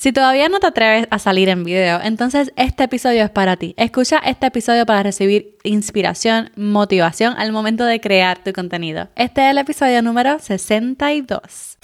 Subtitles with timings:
[0.00, 3.74] Si todavía no te atreves a salir en video, entonces este episodio es para ti.
[3.76, 9.08] Escucha este episodio para recibir inspiración, motivación al momento de crear tu contenido.
[9.14, 11.76] Este es el episodio número 62.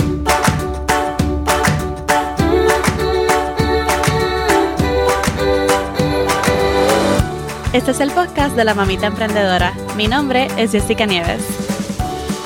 [7.75, 9.75] Este es el podcast de la mamita emprendedora.
[9.95, 11.66] Mi nombre es Jessica Nieves.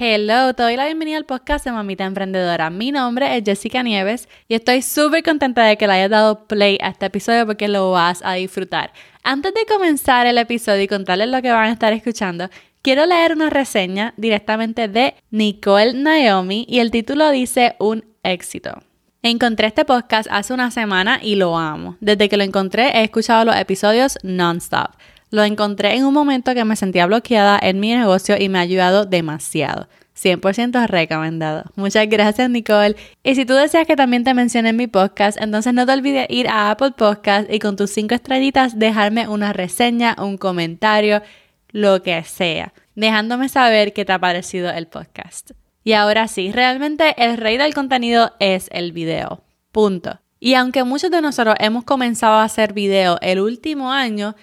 [0.00, 2.70] Hello, te doy la bienvenida al podcast de Mamita Emprendedora.
[2.70, 6.78] Mi nombre es Jessica Nieves y estoy súper contenta de que le hayas dado play
[6.80, 8.92] a este episodio porque lo vas a disfrutar.
[9.24, 12.48] Antes de comenzar el episodio y contarles lo que van a estar escuchando,
[12.80, 18.80] quiero leer una reseña directamente de Nicole Naomi y el título dice Un éxito.
[19.24, 21.96] Encontré este podcast hace una semana y lo amo.
[21.98, 24.92] Desde que lo encontré he escuchado los episodios non-stop.
[25.30, 28.62] Lo encontré en un momento que me sentía bloqueada en mi negocio y me ha
[28.62, 29.88] ayudado demasiado.
[30.18, 31.64] 100% recomendado.
[31.76, 32.96] Muchas gracias, Nicole.
[33.22, 36.26] Y si tú deseas que también te mencione en mi podcast, entonces no te olvides
[36.28, 41.22] ir a Apple Podcast y con tus cinco estrellitas dejarme una reseña, un comentario,
[41.70, 45.52] lo que sea, dejándome saber qué te ha parecido el podcast.
[45.84, 49.44] Y ahora sí, realmente el rey del contenido es el video.
[49.72, 50.20] Punto.
[50.40, 54.34] Y aunque muchos de nosotros hemos comenzado a hacer video el último año,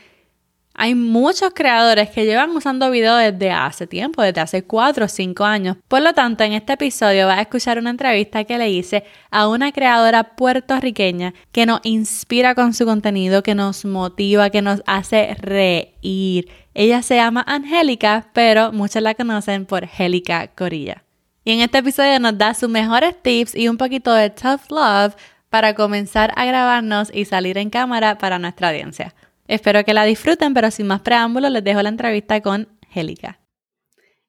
[0.78, 5.44] hay muchos creadores que llevan usando video desde hace tiempo, desde hace 4 o 5
[5.46, 5.78] años.
[5.88, 9.48] Por lo tanto, en este episodio vas a escuchar una entrevista que le hice a
[9.48, 15.36] una creadora puertorriqueña que nos inspira con su contenido, que nos motiva, que nos hace
[15.36, 16.50] reír.
[16.74, 21.04] Ella se llama Angélica, pero muchos la conocen por Angélica Corilla.
[21.46, 25.16] Y en este episodio nos da sus mejores tips y un poquito de tough love
[25.50, 29.14] para comenzar a grabarnos y salir en cámara para nuestra audiencia.
[29.48, 33.40] Espero que la disfruten, pero sin más preámbulos les dejo la entrevista con Helica.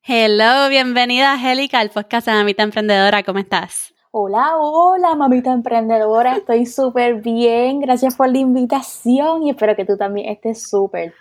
[0.02, 3.94] Hello, bienvenida Helica al podcast de Mamita Emprendedora, ¿cómo estás?
[4.10, 9.96] Hola, hola, mamita emprendedora, estoy súper bien, gracias por la invitación y espero que tú
[9.96, 11.14] también estés súper.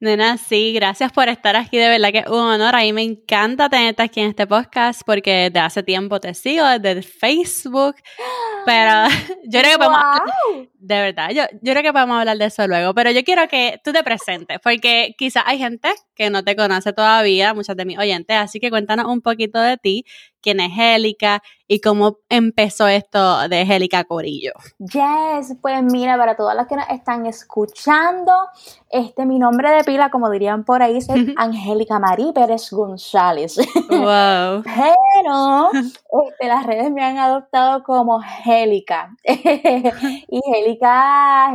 [0.00, 2.74] Nena, sí, gracias por estar aquí, de verdad que es un honor.
[2.74, 6.64] A mí me encanta tenerte aquí en este podcast porque desde hace tiempo te sigo
[6.64, 7.96] desde Facebook,
[8.64, 9.08] pero
[9.44, 12.94] yo creo que podemos, de verdad, yo, yo creo que podemos hablar de eso luego,
[12.94, 16.92] pero yo quiero que tú te presentes porque quizás hay gente que no te conoce
[16.92, 20.04] todavía, muchas de mis oyentes, así que cuéntanos un poquito de ti
[20.40, 24.52] quién es Hélica y cómo empezó esto de Hélica Corillo.
[24.78, 28.32] Yes, pues mira, para todas las que nos están escuchando,
[28.88, 33.58] este mi nombre de pila, como dirían por ahí, es Angélica Marí Pérez González.
[33.90, 34.62] Wow.
[34.64, 39.14] Pero este, las redes me han adoptado como Hélica.
[39.24, 40.67] y Hélica,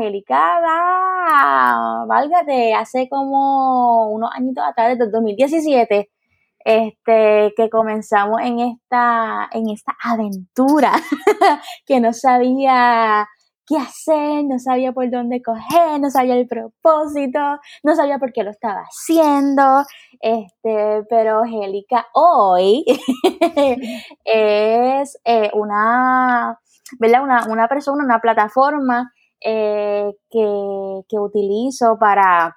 [0.01, 6.09] Hélica va, válgate, hace como unos añitos atrás, desde el 2017
[6.66, 10.94] este, que comenzamos en esta, en esta aventura
[11.85, 13.28] que no sabía
[13.66, 17.40] qué hacer, no sabía por dónde coger, no sabía el propósito,
[17.84, 19.84] no sabía por qué lo estaba haciendo,
[20.22, 22.85] este, pero Angélica hoy
[24.25, 26.59] es eh, una,
[27.00, 27.24] ¿verdad?
[27.24, 29.12] Una, una, persona, una plataforma
[29.42, 32.56] eh, que, que utilizo para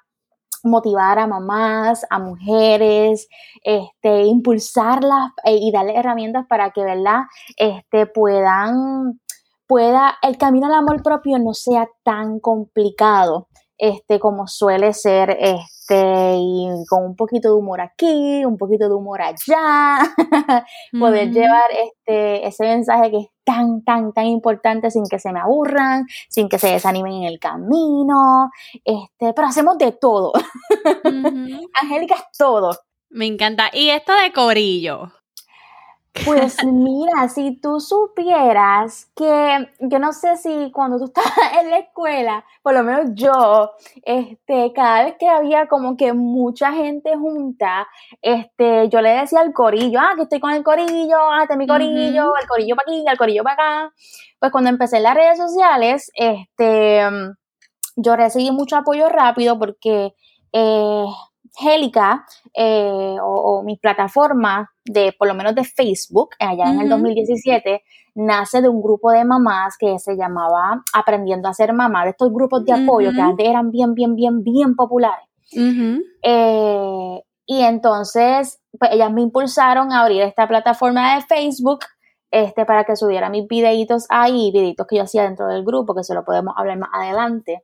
[0.67, 3.29] motivar a mamás, a mujeres,
[3.63, 7.23] este, impulsarlas eh, y darle herramientas para que, ¿verdad?
[7.57, 9.21] Este, puedan,
[9.67, 13.49] pueda, el camino al amor propio no sea tan complicado,
[13.79, 18.95] este, como suele ser, este, y con un poquito de humor aquí, un poquito de
[18.95, 19.99] humor allá,
[20.99, 25.41] poder llevar este, ese mensaje que es tan, tan, tan importante sin que se me
[25.41, 28.51] aburran, sin que se desanimen en el camino,
[28.85, 30.33] este, pero hacemos de todo.
[31.83, 32.77] Angélica es todo.
[33.11, 33.71] Me encanta.
[33.73, 35.13] Y esto de corillo.
[36.25, 41.79] Pues mira, si tú supieras que yo no sé si cuando tú estabas en la
[41.79, 43.73] escuela, por lo menos yo,
[44.03, 47.87] este, cada vez que había como que mucha gente junta,
[48.23, 51.59] este, yo le decía al corillo, ah, que estoy con el corillo, ah, este es
[51.59, 53.95] mi corillo, el corillo para aquí, el corillo para acá.
[54.39, 57.03] Pues cuando empecé en las redes sociales, este,
[57.97, 60.15] yo recibí mucho apoyo rápido porque
[60.53, 61.05] eh,
[61.59, 62.25] Helica
[62.55, 67.83] eh, o, mi plataforma de, por lo menos de Facebook, allá en el 2017,
[68.15, 72.33] nace de un grupo de mamás que se llamaba Aprendiendo a ser mamá, de estos
[72.33, 75.27] grupos de apoyo que antes eran bien, bien, bien, bien populares.
[76.23, 81.81] Eh, Y entonces, pues ellas me impulsaron a abrir esta plataforma de Facebook
[82.33, 86.03] este, para que subiera mis videitos ahí, videitos que yo hacía dentro del grupo, que
[86.03, 87.63] se lo podemos hablar más adelante.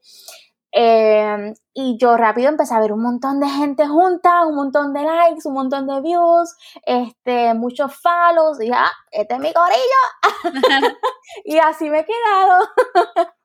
[0.75, 5.05] Em, y yo rápido empecé a ver un montón de gente junta, un montón de
[5.05, 10.03] likes, un montón de views, este, muchos follows, y ya, ah, este es mi corillo.
[11.45, 12.69] y así me he quedado.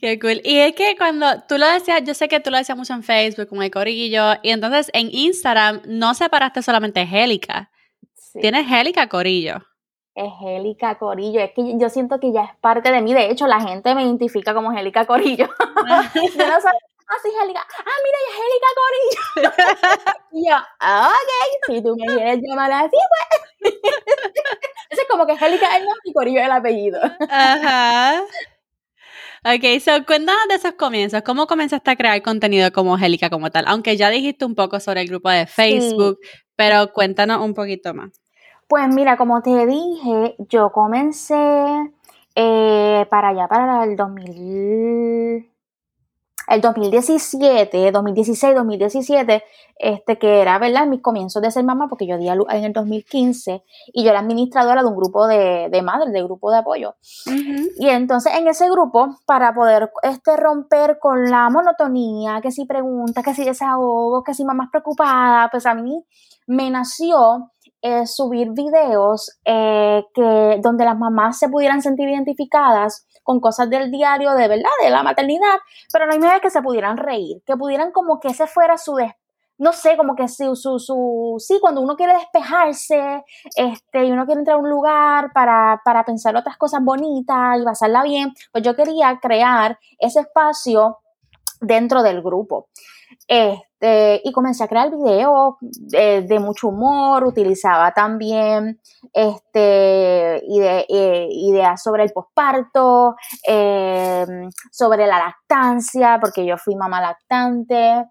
[0.00, 0.40] Qué cool.
[0.44, 3.02] Y es que cuando tú lo decías, yo sé que tú lo decías mucho en
[3.02, 7.70] Facebook con el corillo, y entonces en Instagram no separaste solamente Gélica.
[8.40, 9.67] Tienes Gélica Corillo.
[10.18, 11.40] Es Gélica Corillo.
[11.40, 13.14] Es que yo siento que ya es parte de mí.
[13.14, 15.46] De hecho, la gente me identifica como Gélica Corillo.
[16.36, 16.72] yo no soy,
[17.06, 17.64] ah, sí, Gélica.
[17.78, 19.52] Ah, mira, es Gélica Corillo.
[20.32, 21.30] y yo, ok,
[21.68, 22.96] si tú me quieres llamar así,
[23.60, 23.74] pues.
[24.90, 27.00] Ese es como que Gélica es el nombre y Corillo es el apellido.
[27.30, 28.20] Ajá.
[29.44, 31.22] Ok, so cuéntanos de esos comienzos.
[31.22, 33.66] ¿Cómo comenzaste a crear contenido como Angélica como tal?
[33.68, 36.18] Aunque ya dijiste un poco sobre el grupo de Facebook,
[36.56, 38.20] pero cuéntanos un poquito más.
[38.68, 41.34] Pues mira, como te dije, yo comencé
[42.34, 45.48] eh, para allá, para el 2000
[46.48, 49.44] el 2017, 2016, 2017,
[49.78, 52.64] este, que era, ¿verdad?, mis comienzos de ser mamá, porque yo di a luz en
[52.64, 53.62] el 2015
[53.92, 56.94] y yo era administradora de un grupo de, de madres, de grupo de apoyo.
[57.78, 63.22] Y entonces en ese grupo, para poder este, romper con la monotonía, que si preguntas,
[63.22, 66.04] que si desahogo, que si mamás preocupada, pues a mí
[66.46, 73.40] me nació eh, subir videos eh, que, donde las mamás se pudieran sentir identificadas con
[73.40, 75.58] cosas del diario, de verdad, de la maternidad,
[75.92, 78.96] pero no hay manera que se pudieran reír, que pudieran como que ese fuera su,
[79.58, 83.24] no sé, como que su, su, su, sí, cuando uno quiere despejarse,
[83.56, 87.64] este, y uno quiere entrar a un lugar para, para pensar otras cosas bonitas y
[87.64, 90.98] pasarla bien, pues yo quería crear ese espacio
[91.60, 92.68] dentro del grupo.
[93.28, 98.80] Este, y comencé a crear videos de, mucho humor, utilizaba también
[99.12, 103.16] este, eh, ideas sobre el posparto,
[103.46, 108.06] em, sobre la lactancia, porque yo fui mamá lactante.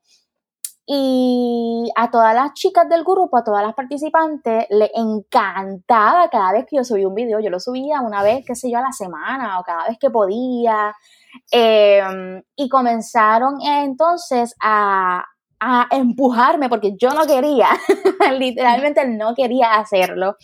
[0.90, 6.66] Y a todas las chicas del grupo, a todas las participantes, le encantaba cada vez
[6.66, 7.42] que yo subía un video.
[7.42, 10.10] Yo lo subía una vez, qué sé yo, a la semana o cada vez que
[10.10, 10.94] podía.
[11.52, 15.26] Em, y comenzaron entonces a,
[15.90, 17.70] empujarme porque yo no quería,
[18.38, 20.36] literalmente no quería hacerlo.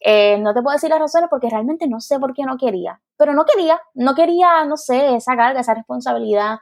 [0.00, 3.00] Eh, no te puedo decir las razones porque realmente no sé por qué no quería,
[3.18, 6.58] pero no quería, no quería, no sé, esa carga, esa responsabilidad.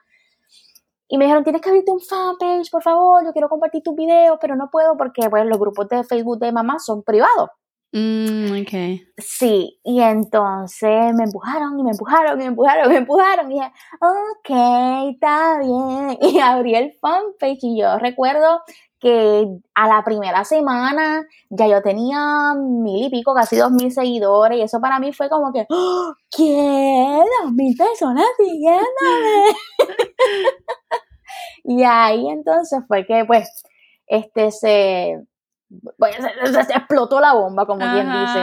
[1.06, 4.38] Y me dijeron, tienes que abrirte un fanpage, por favor, yo quiero compartir tus videos,
[4.40, 7.50] pero no puedo porque pues, los grupos de Facebook de mamá son privados.
[7.92, 9.02] Mm, okay.
[9.18, 13.54] Sí, y entonces me empujaron y me empujaron y me empujaron y me empujaron y
[13.56, 16.18] dije, ok, está bien.
[16.36, 18.60] Y abrí el fanpage y yo recuerdo
[19.00, 24.58] que a la primera semana ya yo tenía mil y pico, casi dos mil seguidores
[24.58, 27.22] y eso para mí fue como que, ¡Oh, ¿qué?
[27.42, 28.86] Dos mil personas siguiéndome.
[31.64, 33.48] y ahí entonces fue que pues
[34.06, 35.20] este se
[35.98, 38.40] pues, se, explotó la bomba, como quien dice.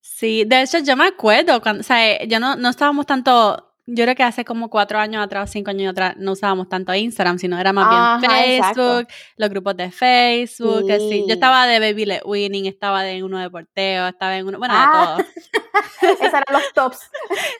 [0.00, 4.02] Sí, de hecho yo me acuerdo, cuando, o sea, yo no, no estábamos tanto yo
[4.02, 7.56] creo que hace como cuatro años atrás, cinco años atrás, no usábamos tanto Instagram, sino
[7.58, 9.06] era más bien Facebook,
[9.36, 11.24] los grupos de Facebook, así.
[11.28, 14.74] Yo estaba de Baby Let Winning, estaba de uno de porteo, estaba en uno, bueno,
[14.74, 14.90] de ah.
[14.92, 15.26] todo.
[16.02, 17.10] Esos eran los tops.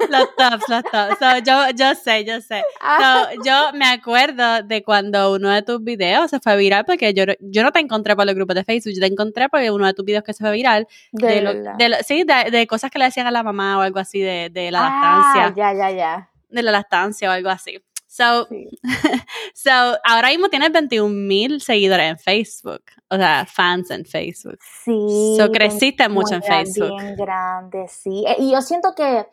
[0.09, 1.19] los tops, los tops.
[1.19, 2.63] So, yo, yo sé, yo sé.
[2.81, 3.29] Ah.
[3.33, 7.25] So, yo me acuerdo de cuando uno de tus videos se fue viral, porque yo,
[7.41, 9.95] yo no te encontré por los grupos de Facebook, yo te encontré porque uno de
[9.95, 11.41] tus videos que se fue viral, de,
[11.79, 14.51] de, sí, de, de, cosas que le decían a la mamá o algo así de,
[14.51, 17.79] de la ah, Ya, ya, ya de la lactancia o algo así.
[18.17, 18.49] So,
[19.55, 19.71] so
[20.03, 24.59] ahora mismo tienes 21 mil seguidores en Facebook, o sea, fans en Facebook.
[24.85, 25.37] Sí.
[25.37, 26.99] So, creciste mucho en Facebook.
[26.99, 28.25] Bien grande, sí.
[28.27, 29.27] Eh, y yo siento que,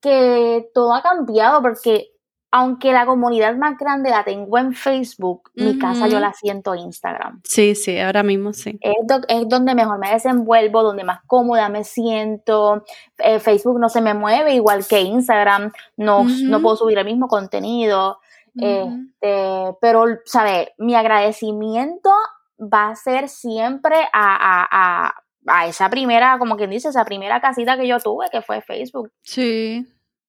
[0.00, 2.12] que todo ha cambiado porque
[2.50, 6.80] aunque la comunidad más grande la tengo en Facebook, mi casa yo la siento en
[6.80, 7.40] Instagram.
[7.44, 8.78] Sí, sí, ahora mismo sí.
[8.80, 12.84] Es, donde mejor me desenvuelvo, donde más cómoda me siento.
[13.18, 17.28] Eh, Facebook no se me mueve igual que Instagram, no, no puedo subir el mismo
[17.28, 18.18] contenido.
[18.56, 20.68] este, pero, ¿sabes?
[20.78, 22.10] Mi agradecimiento
[22.58, 25.14] va a ser siempre a, a,
[25.46, 29.12] a esa primera, como quien dice, esa primera casita que yo tuve, que fue Facebook.
[29.22, 29.86] Sí.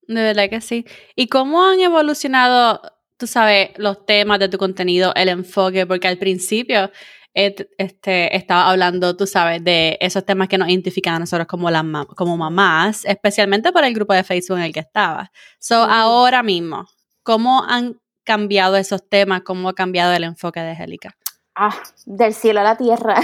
[0.09, 0.85] De verdad que sí.
[1.15, 2.81] ¿Y cómo han evolucionado,
[3.17, 5.85] tú sabes, los temas de tu contenido, el enfoque?
[5.85, 6.89] Porque al principio
[7.35, 11.85] este, estaba hablando, tú sabes, de esos temas que nos identifican a nosotros como, las
[12.15, 15.31] como mamás, especialmente por el grupo de Facebook en el que estaba.
[15.59, 16.87] So, ahora mismo,
[17.21, 19.43] ¿cómo han cambiado esos temas?
[19.43, 21.15] ¿Cómo ha cambiado el enfoque de Angélica?
[21.59, 21.75] ah,
[22.05, 23.21] del cielo a la tierra.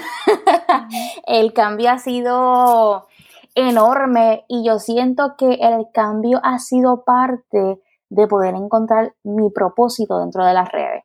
[1.27, 3.08] el cambio ha sido
[3.56, 10.20] enorme y yo siento que el cambio ha sido parte de poder encontrar mi propósito
[10.20, 11.04] dentro de las redes.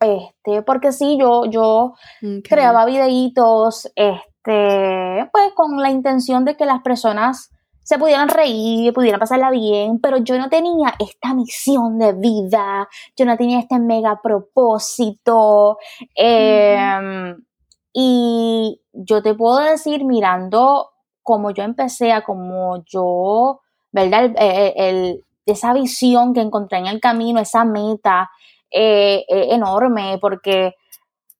[0.00, 1.94] Este, porque sí, yo, yo
[2.48, 7.50] creaba videitos, este, pues con la intención de que las personas
[7.82, 13.24] se pudieran reír, pudieran pasarla bien, pero yo no tenía esta misión de vida, yo
[13.24, 15.76] no tenía este mega propósito.
[16.14, 17.36] Em,
[17.92, 20.90] y yo te puedo decir, mirando
[21.22, 23.60] como yo empecé, a como yo,
[23.92, 24.32] ¿verdad?
[24.36, 28.30] el, esa visión que encontré en el camino, esa meta
[28.70, 30.76] eh, eh, enorme, porque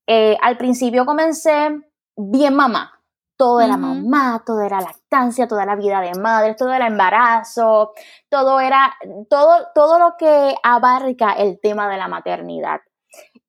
[0.07, 1.71] eh, al principio comencé
[2.17, 2.93] bien mamá.
[3.37, 7.93] Todo era mamá, todo era lactancia, toda la vida de madre, todo era embarazo,
[8.29, 8.95] todo era,
[9.31, 12.81] todo, todo lo que abarca el tema de la maternidad.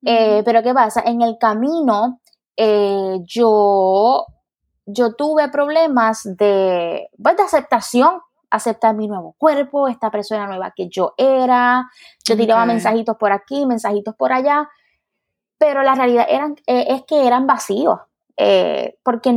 [0.00, 1.02] pero ¿qué pasa?
[1.04, 2.20] En el camino
[2.56, 4.26] yo,
[4.86, 8.20] yo tuve problemas de, pues, de aceptación
[8.52, 11.90] aceptar mi nuevo cuerpo, esta persona nueva que yo era.
[12.24, 14.68] Yo tiraba mensajitos por aquí, mensajitos por allá,
[15.58, 17.98] pero la realidad eran, eh, es que eran vacíos,
[18.36, 19.30] eh, porque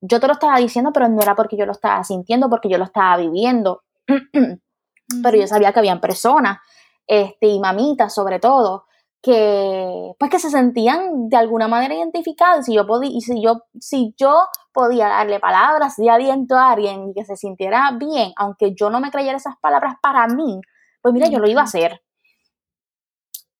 [0.00, 2.76] yo te lo estaba diciendo, pero no era porque yo lo estaba sintiendo, porque yo
[2.76, 3.82] lo estaba viviendo.
[5.22, 6.58] pero yo sabía que habían personas,
[7.06, 8.84] este, y mamitas sobre todo,
[9.24, 13.62] que pues que se sentían de alguna manera identificados si yo podía y si yo
[13.80, 14.34] si yo
[14.70, 19.00] podía darle palabras de aliento a alguien y que se sintiera bien aunque yo no
[19.00, 20.60] me creyera esas palabras para mí
[21.00, 22.02] pues mira yo lo iba a hacer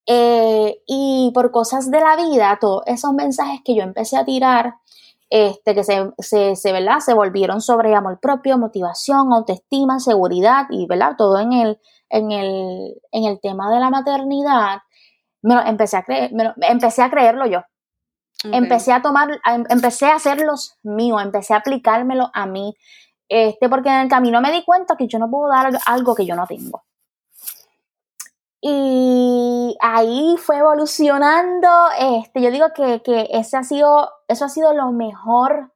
[0.06, 4.74] eh, y por cosas de la vida todos esos mensajes que yo empecé a tirar
[5.30, 7.00] este, que se, se, se, ¿verdad?
[7.00, 11.14] se volvieron sobre amor propio, motivación, autoestima, seguridad y ¿verdad?
[11.16, 11.80] todo en el,
[12.10, 14.80] en, el, en el tema de la maternidad,
[15.44, 16.30] me lo empecé a creer,
[16.62, 17.62] empecé a creerlo yo.
[18.44, 22.74] Empecé a tomar, em, empecé a hacerlos míos, empecé a aplicármelo a mí,
[23.28, 26.26] este, porque en el camino me di cuenta que yo no puedo dar algo que
[26.26, 26.82] yo no tengo.
[28.60, 34.92] Y ahí fue evolucionando, este, yo digo que, ese ha sido, eso ha sido lo
[34.92, 35.72] mejor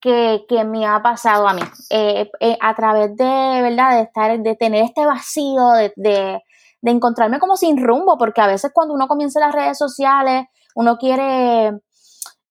[0.00, 3.96] que, me ha pasado a mí, eh, eh, a través de, ¿verdad?
[3.96, 6.40] De estar, de tener este vacío, de de
[6.82, 11.80] encontrarme como sin rumbo, porque a veces cuando uno comienza las redes sociales, uno quiere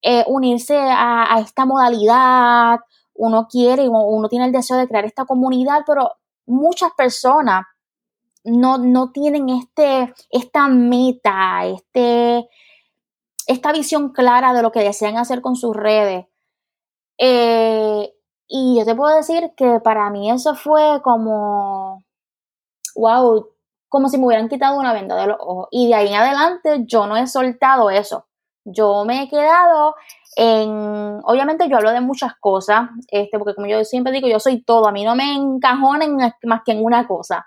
[0.02, 2.80] eh, unirse a, esta modalidad,
[3.14, 6.12] uno quiere, uno tiene el deseo de crear esta comunidad, pero
[6.46, 7.64] muchas personas
[8.44, 12.48] no, no tienen este, esta meta, este,
[13.48, 16.26] esta visión clara de lo que desean hacer con sus redes.
[17.18, 18.14] Eh,
[18.48, 22.04] y yo te puedo decir que para mí eso fue como,
[22.96, 23.55] wow,
[23.96, 25.70] como si me hubieran quitado una venda de los ojos.
[25.72, 28.26] Y de ahí en adelante yo no he soltado eso.
[28.66, 29.96] Yo me he quedado
[30.36, 34.64] en, obviamente yo hablo de muchas cosas, este, porque como yo siempre digo, yo soy
[34.64, 37.46] todo, a mí no me encajonen más que en una cosa,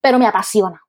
[0.00, 0.80] pero me apasiona.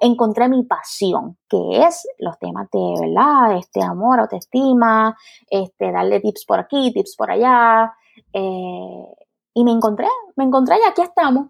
[0.00, 3.58] Encontré mi pasión, que es los temas de, ¿verdad?
[3.58, 5.14] Este amor, autoestima,
[5.50, 7.92] este, darle tips por aquí, tips por allá.
[8.32, 9.04] Eh,
[9.52, 11.48] y me encontré, me encontré y aquí estamos.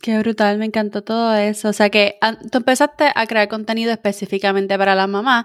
[0.00, 1.68] Qué brutal, me encantó todo eso.
[1.68, 2.18] O sea que
[2.50, 5.44] tú empezaste a crear contenido específicamente para las mamás,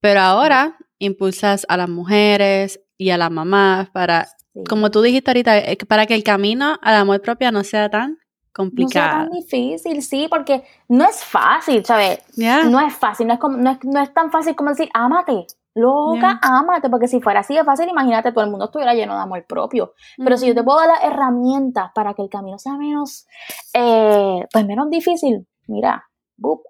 [0.00, 4.28] pero ahora impulsas a las mujeres y a las mamás para,
[4.68, 8.18] como tú dijiste ahorita, eh, para que el camino al amor propio no sea tan
[8.52, 9.24] complicado.
[9.24, 12.20] No sea tan difícil, sí, porque no es fácil, ¿sabes?
[12.36, 15.46] No es fácil, no es, como, no, es, no es tan fácil como decir, ámate,
[15.80, 19.22] Loca, amate, porque si fuera así de fácil, imagínate, todo el mundo estuviera lleno de
[19.22, 19.94] amor propio.
[20.16, 23.26] Pero si yo te puedo dar las herramientas para que el camino sea menos,
[23.74, 26.04] eh, pues menos difícil, mira,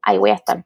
[0.02, 0.64] ahí voy a estar.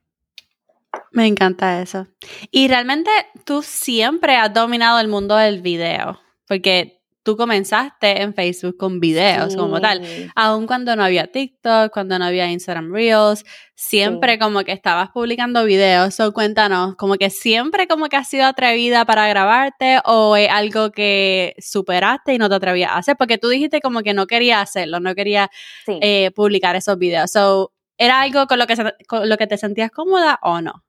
[1.12, 2.06] Me encanta eso.
[2.50, 3.10] Y realmente
[3.44, 9.56] tú siempre has dominado el mundo del video, porque tú comenzaste en Facebook con videos
[9.56, 10.02] como tal,
[10.36, 15.64] aun cuando no había TikTok, cuando no había Instagram Reels, siempre como que estabas publicando
[15.64, 20.50] videos, so cuéntanos, como que siempre como que has sido atrevida para grabarte o es
[20.50, 24.26] algo que superaste y no te atrevías a hacer, porque tú dijiste como que no
[24.26, 25.48] querías hacerlo, no querías
[25.86, 28.76] eh, publicar esos videos, so, ¿era algo con lo, que,
[29.08, 30.84] con lo que te sentías cómoda o no?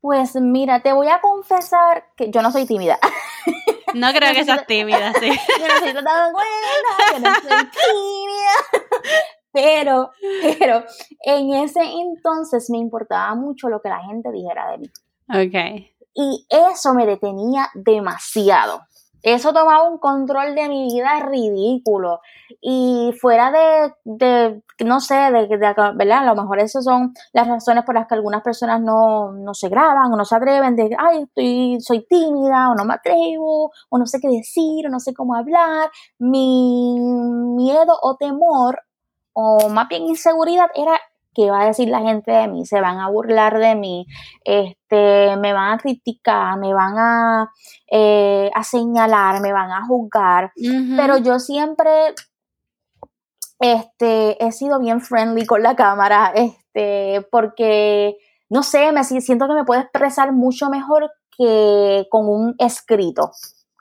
[0.00, 2.98] Pues mira, te voy a confesar que yo no soy tímida.
[3.94, 5.28] No creo que seas tímida, sí.
[5.60, 9.12] Yo no soy tan buena, yo no soy tímida.
[9.52, 10.10] Pero,
[10.58, 10.84] pero
[11.24, 14.90] en ese entonces me importaba mucho lo que la gente dijera de mí.
[15.30, 15.88] Ok.
[16.14, 18.82] Y eso me detenía demasiado.
[19.22, 22.20] Eso tomaba un control de mi vida ridículo.
[22.60, 26.18] Y fuera de, de no sé, de, de, ¿verdad?
[26.20, 29.68] A lo mejor esas son las razones por las que algunas personas no, no se
[29.68, 33.98] graban o no se atreven de, ay, estoy, soy tímida o no me atrevo o
[33.98, 35.90] no sé qué decir o no sé cómo hablar.
[36.18, 38.80] Mi miedo o temor
[39.32, 41.00] o más bien inseguridad era
[41.38, 44.06] qué va a decir la gente de mí, se van a burlar de mí,
[44.42, 47.52] este, me van a criticar, me van a,
[47.88, 50.50] eh, a señalar, me van a juzgar,
[50.96, 51.90] pero yo siempre
[53.60, 58.16] este, he sido bien friendly con la cámara, este, porque,
[58.48, 63.30] no sé, me siento que me puedo expresar mucho mejor que con un escrito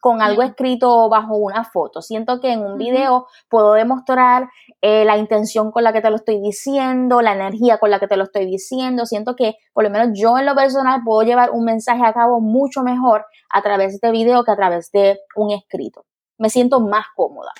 [0.08, 2.02] con algo escrito bajo una foto.
[2.02, 4.48] Siento que en un video puedo demostrar
[4.80, 8.08] eh, la intención con la que te lo estoy diciendo, la energía con la que
[8.08, 9.06] te lo estoy diciendo.
[9.06, 12.40] Siento que por lo menos yo en lo personal puedo llevar un mensaje a cabo
[12.40, 16.06] mucho mejor a través de este video que a través de un escrito.
[16.38, 17.52] Me siento más cómoda.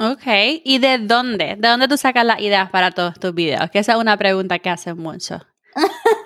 [0.00, 0.24] Ok,
[0.64, 1.56] ¿y de dónde?
[1.58, 3.70] ¿De dónde tú sacas las ideas para todos tus videos?
[3.70, 5.38] Que esa es una pregunta que hacen mucho.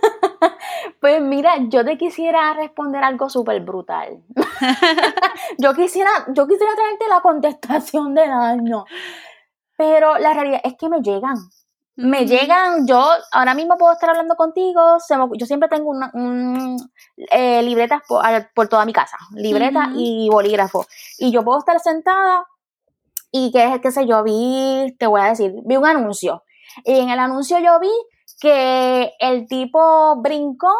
[1.01, 4.23] Pues mira, yo te quisiera responder algo súper brutal.
[5.59, 8.85] yo quisiera, yo quisiera traerte la contestación del año.
[9.77, 11.37] Pero la realidad es que me llegan.
[11.95, 14.99] Me llegan, yo ahora mismo puedo estar hablando contigo,
[15.37, 16.77] yo siempre tengo una, un,
[17.17, 18.03] eh, libretas
[18.55, 20.87] por, toda mi casa, libreta y bolígrafo.
[21.19, 22.47] Y yo puedo estar sentada
[23.33, 26.45] y qué, qué sé yo, vi, te voy a decir, vi un anuncio.
[26.85, 27.91] Y en el anuncio yo vi
[28.41, 30.73] que el tipo brincó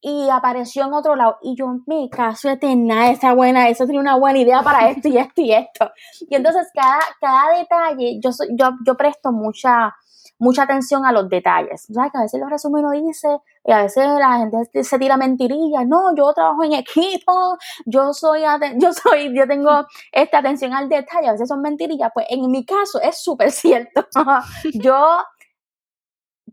[0.00, 1.38] y apareció en otro lado.
[1.42, 5.18] Y yo me caso eterna, esa buena, eso tiene una buena idea para esto y
[5.18, 5.90] esto y esto.
[6.28, 9.94] Y entonces cada, cada detalle, yo, yo, yo presto mucha,
[10.38, 11.86] mucha atención a los detalles.
[11.92, 12.12] ¿Sabes?
[12.12, 15.86] Que a veces los resumen uno dice, y a veces la gente se tira mentirillas.
[15.86, 18.42] No, yo trabajo en equipo, yo soy,
[18.76, 21.28] yo soy, yo tengo esta atención al detalle.
[21.28, 22.10] A veces son mentirillas.
[22.14, 24.06] Pues en mi caso es súper cierto.
[24.74, 25.18] yo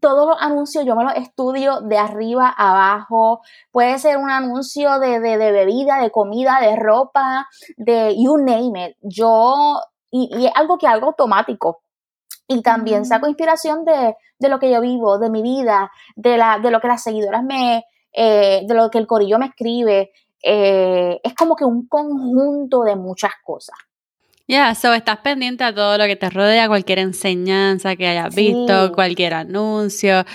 [0.04, 3.40] todos los anuncios yo me los estudio de arriba a abajo.
[3.72, 8.98] Puede ser un anuncio de, bebida, de comida, de ropa, de you name it.
[9.00, 9.80] Yo,
[10.12, 11.84] y, es algo que hago automático.
[12.50, 14.18] Y también saco inspiración de,
[14.50, 17.86] lo que yo vivo, de mi vida, de, la, de lo que las seguidoras me,
[18.12, 20.12] eh, de lo que el corillo me escribe.
[20.44, 23.78] Eh, es como que un conjunto de muchas cosas.
[24.48, 28.92] Ya, so estás pendiente a todo lo que te rodea, cualquier enseñanza que hayas visto,
[28.94, 30.26] cualquier anuncio,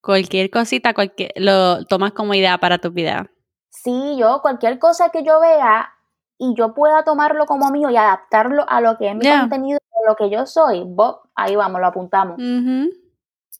[0.00, 3.30] cualquier cosita, cualquier, lo tomas como idea para tu vida.
[3.70, 5.92] Sí, yo cualquier cosa que yo vea
[6.38, 10.08] y yo pueda tomarlo como mío y adaptarlo a lo que es mi contenido, a
[10.08, 12.40] lo que yo soy, Bob, ahí vamos, lo apuntamos.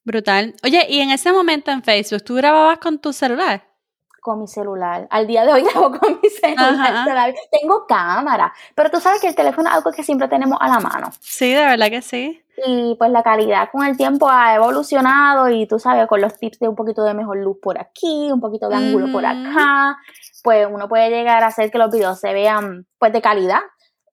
[0.05, 0.55] Brutal.
[0.65, 3.68] Oye, y en ese momento en Facebook, ¿tú grababas con tu celular?
[4.21, 5.07] Con mi celular.
[5.11, 7.35] Al día de hoy grabo con mi celular.
[7.51, 10.81] Tengo cámara, pero tú sabes que el teléfono es algo que siempre tenemos a la
[10.81, 11.11] mano.
[11.21, 12.43] Sí, de verdad que sí.
[12.67, 16.59] Y pues la calidad con el tiempo ha evolucionado y tú sabes, con los tips
[16.59, 19.97] de un poquito de mejor luz por aquí, un poquito de ángulo por acá,
[20.43, 23.61] pues uno puede llegar a hacer que los videos se vean pues de calidad.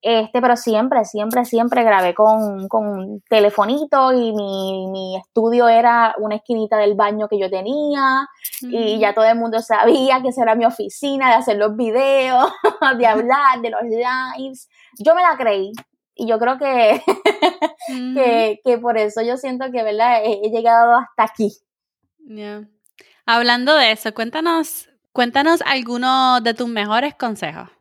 [0.02, 6.36] Este, pero siempre, siempre, siempre grabé con, con telefonito y mi, mi, estudio era una
[6.36, 8.28] esquinita del baño que yo tenía
[8.62, 12.50] y ya todo el mundo sabía que esa era mi oficina de hacer los videos,
[12.98, 14.68] de hablar, de los lives.
[14.98, 15.72] Yo me la creí
[16.14, 17.02] y yo creo que,
[18.14, 20.20] que, que, por eso yo siento que, ¿verdad?
[20.24, 21.52] He, llegado hasta aquí.
[23.26, 27.75] Hablando de eso, cuéntanos, cuéntanos algunos de tus mejores consejos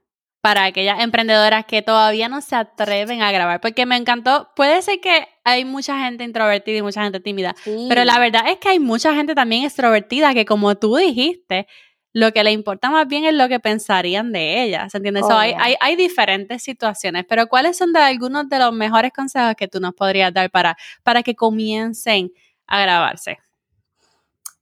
[0.45, 4.99] para aquellas emprendedoras que todavía no se atreven a grabar, porque me encantó, puede ser
[4.99, 7.55] que hay mucha gente introvertida y mucha gente tímida,
[7.89, 11.65] pero la verdad es que hay mucha gente también extrovertida que como tú dijiste,
[12.13, 15.21] lo que le importa más bien es lo que pensarían de ella, ¿se entiende?
[15.31, 19.67] hay, hay, hay, diferentes situaciones, pero ¿cuáles son de algunos de los mejores consejos que
[19.67, 22.31] tú nos podrías dar para, para que comiencen
[22.67, 23.39] a grabarse?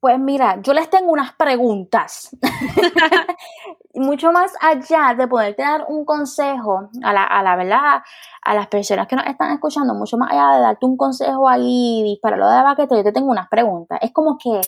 [0.03, 2.35] Pues mira, yo les tengo unas preguntas.
[3.93, 8.03] Mucho más allá de poderte dar un consejo a la, a la verdad,
[8.41, 12.03] a las personas que nos están escuchando, mucho más allá de darte un consejo ahí
[12.03, 13.97] dispararlo de baquete, yo te tengo unas preguntas.
[14.01, 14.59] Es como que,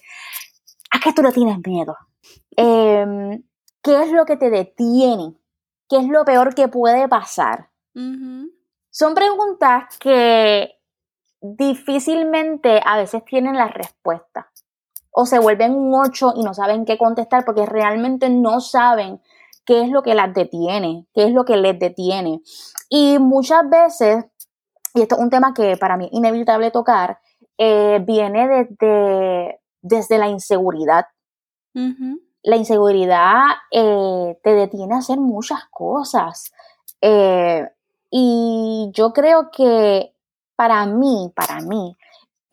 [0.92, 1.98] ¿a qué tú le tienes miedo?
[2.56, 3.44] Em,
[3.84, 5.36] ¿Qué es lo que te detiene?
[5.90, 7.72] ¿Qué es lo peor que puede pasar?
[8.90, 10.80] Son preguntas que
[11.42, 14.50] difícilmente a veces tienen la respuesta
[15.18, 19.22] o se vuelven un 8 y no saben qué contestar porque realmente no saben
[19.66, 22.42] qué es lo que las detiene, qué es lo que les detiene.
[22.90, 24.26] Y muchas veces,
[24.94, 27.20] y esto es un tema que para mí es inevitable tocar,
[27.58, 31.06] eh, viene desde, desde la inseguridad.
[32.44, 36.52] La inseguridad eh, te detiene a hacer muchas cosas.
[37.00, 37.66] Eh,
[38.12, 40.14] y yo creo que
[40.58, 41.96] para mí, para mí,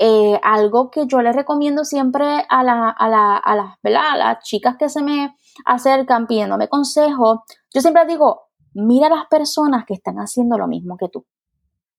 [0.05, 4.89] eh, algo que yo le recomiendo siempre a, a, a, las, a las chicas que
[4.89, 10.59] se me acercan pidiéndome consejo, yo siempre digo, mira a las personas que están haciendo
[10.59, 11.25] lo mismo que tú.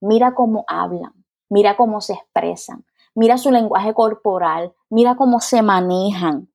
[0.02, 1.14] Mira cómo hablan,
[1.48, 2.86] mira cómo se expresan,
[3.16, 6.52] mira su lenguaje corporal, mira cómo se manejan.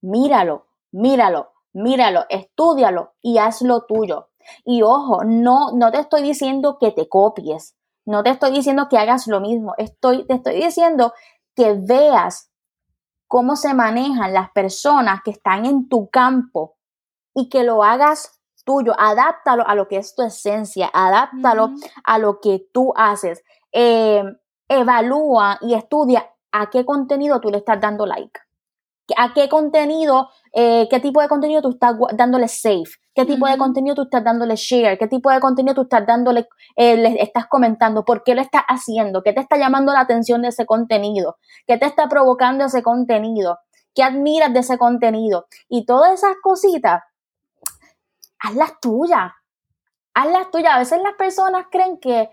[0.00, 4.30] Míralo, míralo, míralo, estudialo y hazlo tuyo.
[4.64, 8.98] Y ojo, no, no te estoy diciendo que te copies, no te estoy diciendo que
[8.98, 11.12] hagas lo mismo, estoy, te estoy diciendo
[11.54, 12.50] que veas
[13.28, 16.76] cómo se manejan las personas que están en tu campo
[17.34, 21.70] y que lo hagas tuyo, adáptalo a lo que es tu esencia, adáptalo
[22.04, 23.42] a lo que tú haces.
[23.72, 24.24] Eh,
[24.68, 28.40] evalúa y estudia a qué contenido tú le estás dando like
[29.16, 33.58] a qué contenido, eh, qué tipo de contenido tú estás dándole save, qué tipo de
[33.58, 37.46] contenido tú estás dándole share, qué tipo de contenido tú estás dándole, eh, le estás
[37.46, 41.36] comentando, por qué lo estás haciendo, qué te está llamando la atención de ese contenido,
[41.66, 43.58] qué te está provocando ese contenido,
[43.94, 45.46] qué admiras de ese contenido.
[45.68, 47.02] Y todas esas cositas,
[48.38, 49.32] hazlas tuyas,
[50.14, 50.74] hazlas tuyas.
[50.74, 52.30] A veces las personas creen que,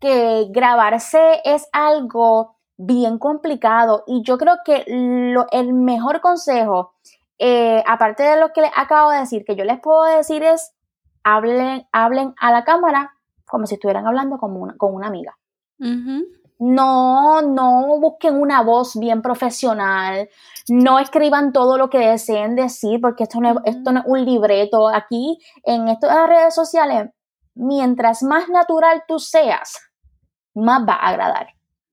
[0.00, 6.94] que grabarse es algo bien complicado y yo creo que lo, el mejor consejo,
[7.38, 10.74] eh, aparte de lo que les acabo de decir, que yo les puedo decir es,
[11.22, 13.12] hablen, hablen a la cámara
[13.46, 15.36] como si estuvieran hablando con una, con una amiga.
[16.58, 20.28] No, no busquen una voz bien profesional,
[20.68, 24.24] no escriban todo lo que deseen decir, porque esto no es, esto no es un
[24.24, 24.88] libreto.
[24.88, 27.10] Aquí, en estas redes sociales,
[27.54, 29.76] mientras más natural tú seas,
[30.54, 31.48] más va a agradar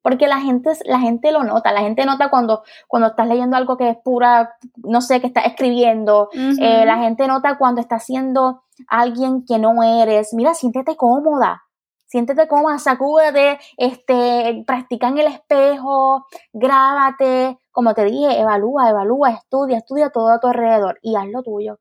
[0.10, 3.78] porque la gente, la gente lo nota, la gente nota cuando, cuando estás leyendo algo
[3.78, 8.64] que es pura, no sé, que estás escribiendo, eh, la gente nota cuando estás siendo
[8.88, 11.62] alguien que no eres, mira, siéntete cómoda,
[12.08, 19.78] siéntete cómoda, sacúdete, este, practica en el espejo, grábate, como te dije, evalúa, evalúa, estudia,
[19.78, 21.78] estudia todo a tu alrededor y haz lo tuyo.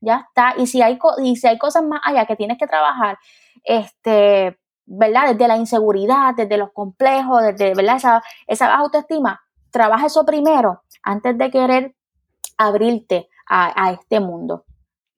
[0.00, 0.54] Ya está.
[0.56, 3.18] Y si hay, y si hay cosas más allá que tienes que trabajar,
[3.64, 4.56] este,
[4.94, 5.32] ¿verdad?
[5.32, 7.96] Desde la inseguridad, desde los complejos, desde, ¿verdad?
[7.96, 9.40] Esa, esa baja autoestima.
[9.70, 11.94] Trabaja eso primero antes de querer
[12.58, 14.64] abrirte a, este mundo.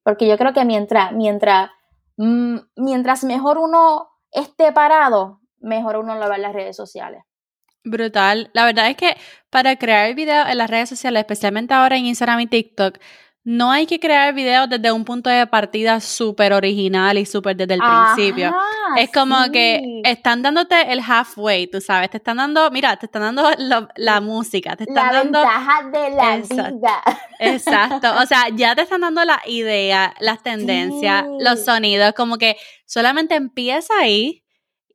[0.03, 1.71] Porque yo creo que mientras, mientras,
[2.17, 7.23] mm, mientras mejor uno esté parado, mejor uno lo ve en las redes sociales.
[7.85, 8.51] Brutal.
[8.55, 9.17] La verdad es que
[9.51, 12.99] para crear videos en las redes sociales, especialmente ahora en Instagram y TikTok,
[13.45, 17.75] no hay que crear videos desde un punto de partida súper original y súper desde
[17.75, 18.55] el principio.
[18.97, 23.23] Es como que están dándote el halfway, tú sabes, te están dando, mira, te están
[23.23, 23.51] dando
[23.97, 25.41] la música, te están la dando...
[25.41, 27.03] ventaja de la vida.
[27.39, 32.57] Exacto, o sea, ya te están dando la idea, las tendencias, los sonidos, como que
[32.87, 34.43] solamente empieza ahí,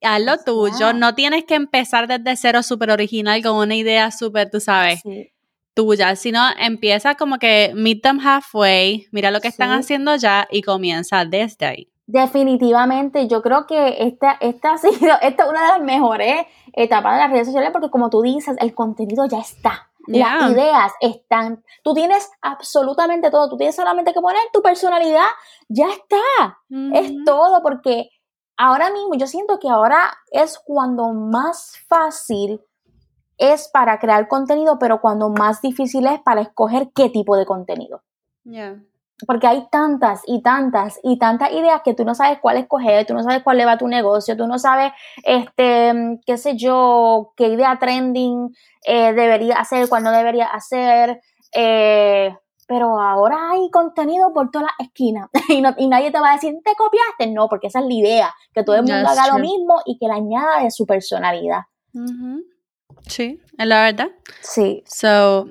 [0.01, 4.49] haz lo tuyo, no tienes que empezar desde cero súper original con una idea súper,
[4.49, 5.01] tú sabes.
[5.01, 5.31] Sí
[5.79, 10.61] tuya, sino empieza como que meet them halfway, mira lo que están haciendo ya y
[10.61, 11.91] comienza desde ahí.
[12.05, 17.13] Definitivamente, yo creo que esta, esta ha sido esta es una de las mejores etapas
[17.13, 19.85] de las redes sociales porque como tú dices, el contenido ya está.
[20.07, 25.27] Las ideas están, tú tienes absolutamente todo, tú tienes solamente que poner tu personalidad,
[25.67, 26.57] ya está,
[26.93, 28.09] es todo porque
[28.57, 32.59] ahora mismo yo siento que ahora es cuando más fácil
[33.39, 38.03] es para crear contenido, pero cuando más difícil es para escoger qué tipo de contenido.
[39.25, 43.13] Porque hay tantas y tantas y tantas ideas que tú no sabes cuál escoger, tú
[43.13, 44.91] no sabes cuál le va a tu negocio, tú no sabes,
[45.23, 48.53] este, qué sé yo, qué idea trending
[48.85, 51.21] eh, debería hacer, cuál no debería hacer.
[51.53, 52.33] Eh,
[52.67, 56.75] pero ahora hay contenido por todas las esquinas y, nadie te va a decir, te
[56.75, 57.33] copiaste.
[57.33, 60.07] No, porque esa es la idea, que todo el mundo haga lo mismo y que
[60.07, 61.61] le añada de su personalidad.
[63.07, 64.09] Sí, es la verdad.
[64.41, 64.83] Sí.
[64.85, 65.47] So,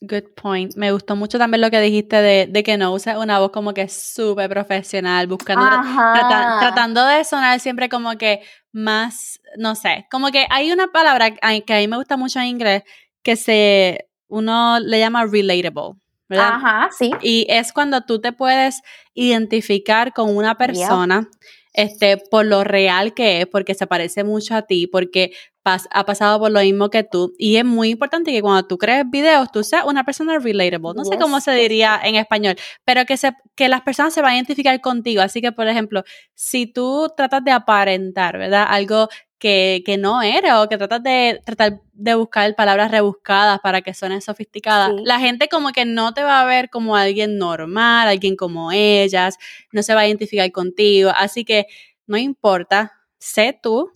[0.00, 0.74] good point.
[0.76, 3.88] Me gustó mucho también lo que dijiste de, que no uses una voz como que
[3.88, 8.40] súper profesional, buscando, tratando de sonar siempre como que
[8.72, 12.46] más, no sé, como que hay una palabra que a mí me gusta mucho en
[12.46, 12.82] inglés
[13.22, 15.98] que se, uno le llama relatable.
[16.28, 16.52] ¿verdad?
[16.54, 17.10] Ajá, sí.
[17.20, 18.80] Y es cuando tú te puedes
[19.12, 21.28] identificar con una persona
[21.74, 25.32] este, por lo real que es, porque se parece mucho a ti, porque
[25.64, 27.32] ha pasado por lo mismo que tú.
[27.38, 30.92] Y es muy importante que cuando tú crees videos, tú seas una persona relatable.
[30.94, 34.32] No sé cómo se diría en español, pero que, se, que las personas se van
[34.32, 35.22] a identificar contigo.
[35.22, 36.02] Así que, por ejemplo,
[36.34, 38.66] si tú tratas de aparentar, ¿verdad?
[38.68, 43.82] Algo que, que, no eres o que tratas de tratar de buscar palabras rebuscadas para
[43.82, 48.08] que suenen sofisticadas, la gente como que no te va a ver como alguien normal,
[48.08, 49.38] alguien como ellas,
[49.72, 51.10] no se va a identificar contigo.
[51.14, 51.66] Así que
[52.06, 53.92] no importa, sé tú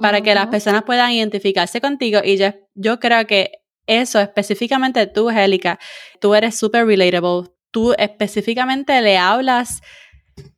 [0.00, 2.20] para que las personas puedan identificarse contigo.
[2.24, 3.52] Y yo, yo creo que
[3.86, 5.78] eso específicamente tú, Angélica,
[6.20, 9.82] tú eres súper relatable, tú específicamente le hablas,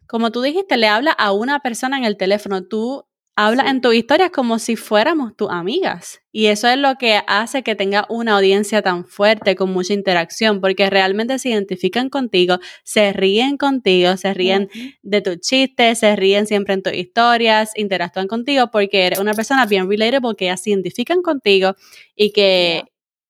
[0.06, 3.94] como tú dijiste, le hablas a una persona en el teléfono, tú hablas en tus
[3.94, 6.22] historias como si fuéramos tus amigas.
[6.32, 10.60] Y eso es lo que hace que tenga una audiencia tan fuerte, con mucha interacción,
[10.60, 14.70] porque realmente se identifican contigo, se ríen contigo, se ríen
[15.02, 19.66] de tus chistes, se ríen siempre en tus historias, interactúan contigo porque eres una persona
[19.66, 21.74] bien relatable, que ellas se identifican contigo
[22.14, 22.84] y que,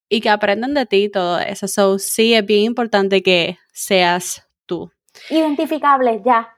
[0.09, 1.67] y que aprenden de ti todo eso.
[1.67, 4.91] So, sí, es bien importante que seas tú.
[5.31, 6.49] Identificable, ya.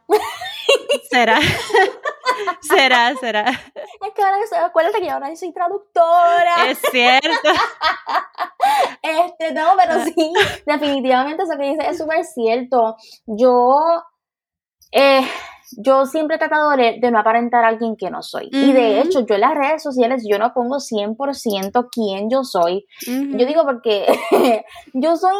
[1.10, 1.40] Será.
[2.60, 3.50] será, será.
[3.50, 6.70] Es que ahora, acuérdate que ahora soy traductora.
[6.70, 7.28] Es cierto.
[9.02, 10.32] Este, no, pero sí,
[10.66, 12.96] definitivamente eso que dice es súper cierto.
[13.26, 14.02] Yo,
[14.92, 15.26] eh,
[15.76, 18.48] yo siempre he tratado de, no aparentar a alguien que no soy.
[18.50, 22.86] Y de hecho, yo en las redes sociales yo no pongo 100% quién yo soy.
[23.06, 24.06] Yo digo porque
[24.94, 25.30] yo soy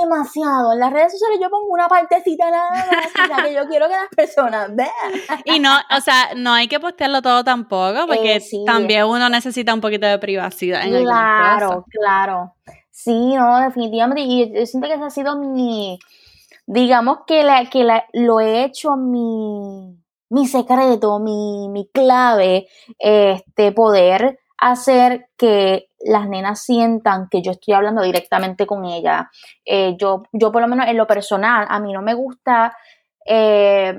[0.00, 0.72] demasiado.
[0.72, 4.08] En las redes sociales yo pongo una partecita nada más que yo quiero que las
[4.14, 4.90] personas vean.
[5.44, 9.74] Y no, o sea, no hay que postearlo todo tampoco porque eh, también uno necesita
[9.74, 12.54] un poquito de privacidad en Claro, claro.
[12.90, 14.22] Sí, no, definitivamente.
[14.22, 15.98] Y yo siento que ese ha sido mi
[16.66, 19.98] digamos que, la, que la, lo he hecho mi,
[20.30, 27.74] mi secreto, mi, mi clave, este, poder hacer que las nenas sientan que yo estoy
[27.74, 29.30] hablando directamente con ella.
[29.64, 32.76] Eh, yo, yo por lo menos en lo personal, a mí no me gusta,
[33.26, 33.94] eh,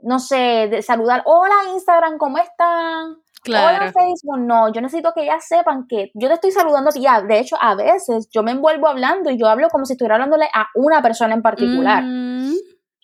[0.00, 3.16] no sé, de saludar, hola Instagram, ¿cómo están?
[3.46, 3.92] Claro.
[3.92, 7.04] Facebook, no, yo necesito que ellas sepan que yo te estoy saludando a ti.
[7.26, 10.46] De hecho, a veces yo me envuelvo hablando y yo hablo como si estuviera hablándole
[10.52, 12.02] a una persona en particular.
[12.04, 12.54] Mm.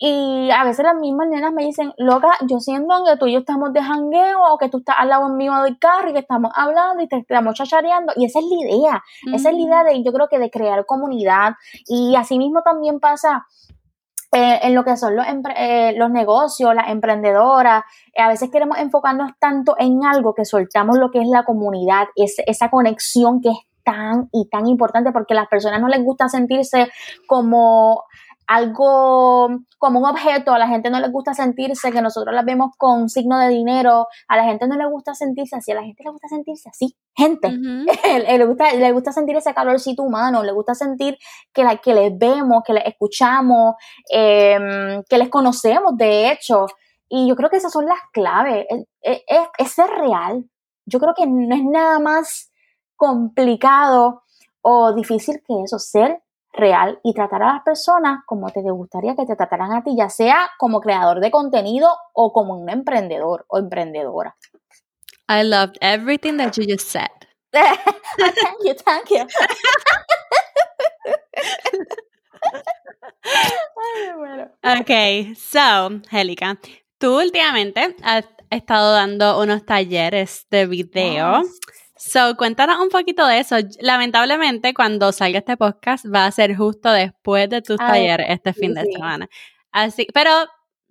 [0.05, 3.39] Y a veces las mismas nenas me dicen, loca, yo siento que tú y yo
[3.39, 6.51] estamos de jangueo o que tú estás al lado mío del carro y que estamos
[6.55, 8.11] hablando y te estamos chachareando.
[8.17, 9.03] Y esa es la idea.
[9.33, 11.53] Esa es la idea de, yo creo que de crear comunidad.
[11.87, 13.45] Y así mismo también pasa
[14.35, 17.83] eh, en lo que son los, eh, los negocios, las emprendedoras.
[18.13, 22.07] Eh, a veces queremos enfocarnos tanto en algo que soltamos lo que es la comunidad,
[22.15, 26.29] esa conexión que es tan y tan importante porque a las personas no les gusta
[26.29, 26.89] sentirse
[27.27, 28.05] como
[28.47, 32.71] algo como un objeto, a la gente no le gusta sentirse que nosotros las vemos
[32.77, 36.03] con signo de dinero, a la gente no le gusta sentirse así, a la gente
[36.03, 37.49] le gusta sentirse así, gente,
[38.37, 41.17] le, gusta, le gusta sentir ese calorcito humano, le gusta sentir
[41.53, 43.75] que, la, que les vemos, que les escuchamos,
[44.09, 46.65] em, que les conocemos de hecho,
[47.09, 48.65] y yo creo que esas son las claves,
[49.01, 49.17] es,
[49.57, 50.45] es ser real,
[50.85, 52.51] yo creo que no es nada más
[52.95, 54.23] complicado
[54.61, 56.22] o difícil que eso, ser
[56.53, 60.09] real y tratar a las personas como te gustaría que te trataran a ti, ya
[60.09, 64.35] sea como creador de contenido o como un emprendedor o emprendedora.
[65.27, 67.09] I loved everything that you just said.
[67.51, 69.25] thank you, thank you.
[74.63, 76.57] Ok, so, Helica,
[76.97, 81.43] tú últimamente has estado dando unos talleres de video.
[81.95, 83.55] So, cuéntanos un poquito de eso.
[83.79, 88.73] Lamentablemente, cuando salga este podcast, va a ser justo después de tus talleres este fin
[88.73, 89.29] de semana.
[89.71, 90.31] Así, pero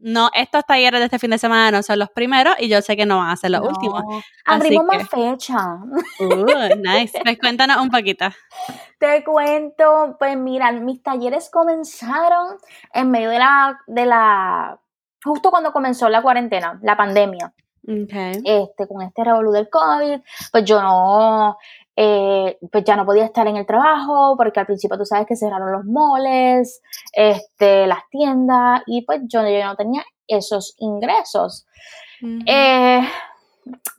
[0.05, 2.97] no, estos talleres de este fin de semana no son los primeros y yo sé
[2.97, 4.03] que no van a ser los últimos.
[4.45, 5.57] Abrimos más fecha.
[6.19, 7.12] Uh, nice.
[7.23, 8.27] Pues cuéntanos un poquito.
[8.99, 12.59] Te cuento, pues mira, mis talleres comenzaron
[12.93, 14.81] en medio de la, de la,
[15.23, 17.55] justo cuando comenzó la cuarentena, la pandemia.
[18.45, 20.21] Este, con este revolú del COVID,
[20.53, 21.57] pues yo no,
[21.97, 25.37] eh, pues ya no podía estar en el trabajo, porque al principio tú sabes que
[25.37, 26.81] cerraron los moles,
[27.12, 31.66] este, las tiendas, y pues yo, yo no tenía esos ingresos.
[32.47, 33.01] Eh,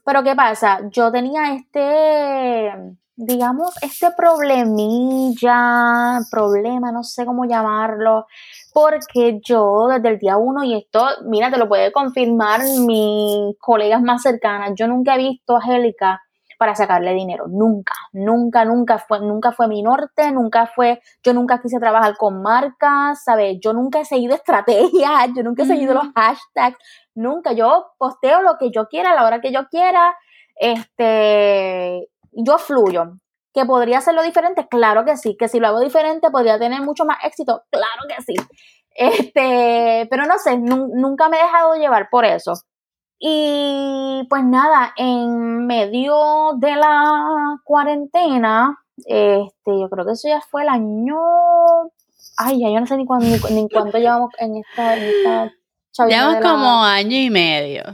[0.04, 0.80] pero ¿qué pasa?
[0.90, 2.72] Yo tenía este,
[3.16, 8.26] digamos, este problemilla, problema, no sé cómo llamarlo,
[8.72, 14.02] porque yo desde el día uno, y esto, mira, te lo puede confirmar mis colegas
[14.02, 16.20] más cercanas, yo nunca he visto a Angélica
[16.58, 21.60] para sacarle dinero, nunca, nunca, nunca fue, nunca fue mi norte, nunca fue, yo nunca
[21.60, 23.58] quise trabajar con marcas, ¿sabes?
[23.60, 26.78] Yo nunca he seguido estrategias, yo nunca he seguido los hashtags,
[27.14, 30.16] nunca, yo posteo lo que yo quiera a la hora que yo quiera,
[30.56, 33.18] este, yo fluyo.
[33.52, 34.66] ¿Que podría hacerlo diferente?
[34.68, 35.36] Claro que sí.
[35.38, 37.62] Que si lo hago diferente podría tener mucho más éxito.
[37.70, 38.34] Claro que sí.
[38.94, 42.54] Este, pero no sé, nunca me he dejado llevar por eso.
[43.18, 50.62] Y pues nada, en medio de la cuarentena, este, yo creo que eso ya fue
[50.62, 51.16] el año.
[52.36, 55.52] Ay, ya yo no sé ni cuándo, ni, cuánto llevamos en esta, en esta
[56.08, 57.84] Llevamos como año y medio.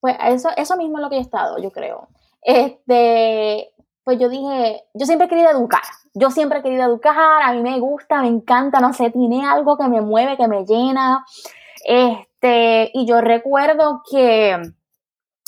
[0.00, 2.08] Pues eso, eso mismo es lo que he estado, yo creo.
[2.42, 3.72] Este,
[4.08, 5.82] pues yo dije, yo siempre he querido educar,
[6.14, 9.76] yo siempre he querido educar, a mí me gusta, me encanta, no sé, tiene algo
[9.76, 11.26] que me mueve, que me llena.
[11.84, 14.56] Este, y yo recuerdo que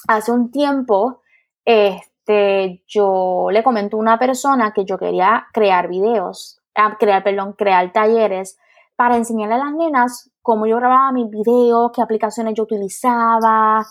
[0.09, 1.23] hace un tiempo,
[1.65, 7.55] este, yo le comenté a una persona que yo quería crear videos, ah, crear, perdón,
[7.55, 8.59] crear talleres
[8.95, 13.85] para enseñarle a las nenas cómo yo grababa mis videos, qué aplicaciones yo utilizaba,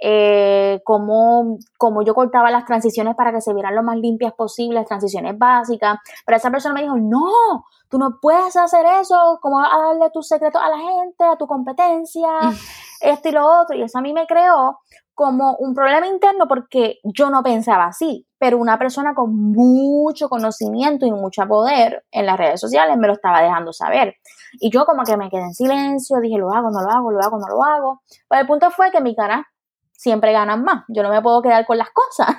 [0.00, 4.86] eh, cómo, cómo, yo cortaba las transiciones para que se vieran lo más limpias posibles,
[4.86, 5.98] transiciones básicas.
[6.24, 10.10] Pero esa persona me dijo, no, tú no puedes hacer eso, ¿cómo vas a darle
[10.10, 12.28] tus secretos a la gente, a tu competencia,
[13.00, 13.76] esto y lo otro?
[13.76, 14.78] Y eso a mí me creó
[15.16, 21.06] como un problema interno porque yo no pensaba así, pero una persona con mucho conocimiento
[21.06, 24.16] y mucho poder en las redes sociales me lo estaba dejando saber.
[24.60, 27.20] Y yo como que me quedé en silencio, dije, lo hago, no lo hago, lo
[27.20, 28.02] hago, no lo hago.
[28.28, 29.48] Pues el punto fue que mi cara
[29.92, 30.84] siempre ganan más.
[30.88, 32.36] Yo no me puedo quedar con las cosas.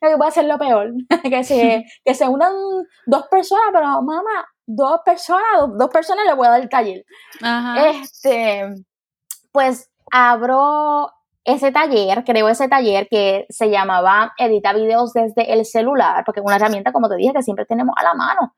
[0.00, 0.90] que puede ser lo peor.
[1.22, 2.54] que, se, que se unan
[3.04, 5.44] dos personas, pero mamá, dos personas,
[5.76, 7.04] dos, personas le voy a dar el taller.
[7.92, 8.74] Este,
[9.52, 11.12] pues abro
[11.48, 16.46] ese taller, creo ese taller que se llamaba Edita videos desde el celular, porque es
[16.46, 18.54] una herramienta, como te dije, que siempre tenemos a la mano.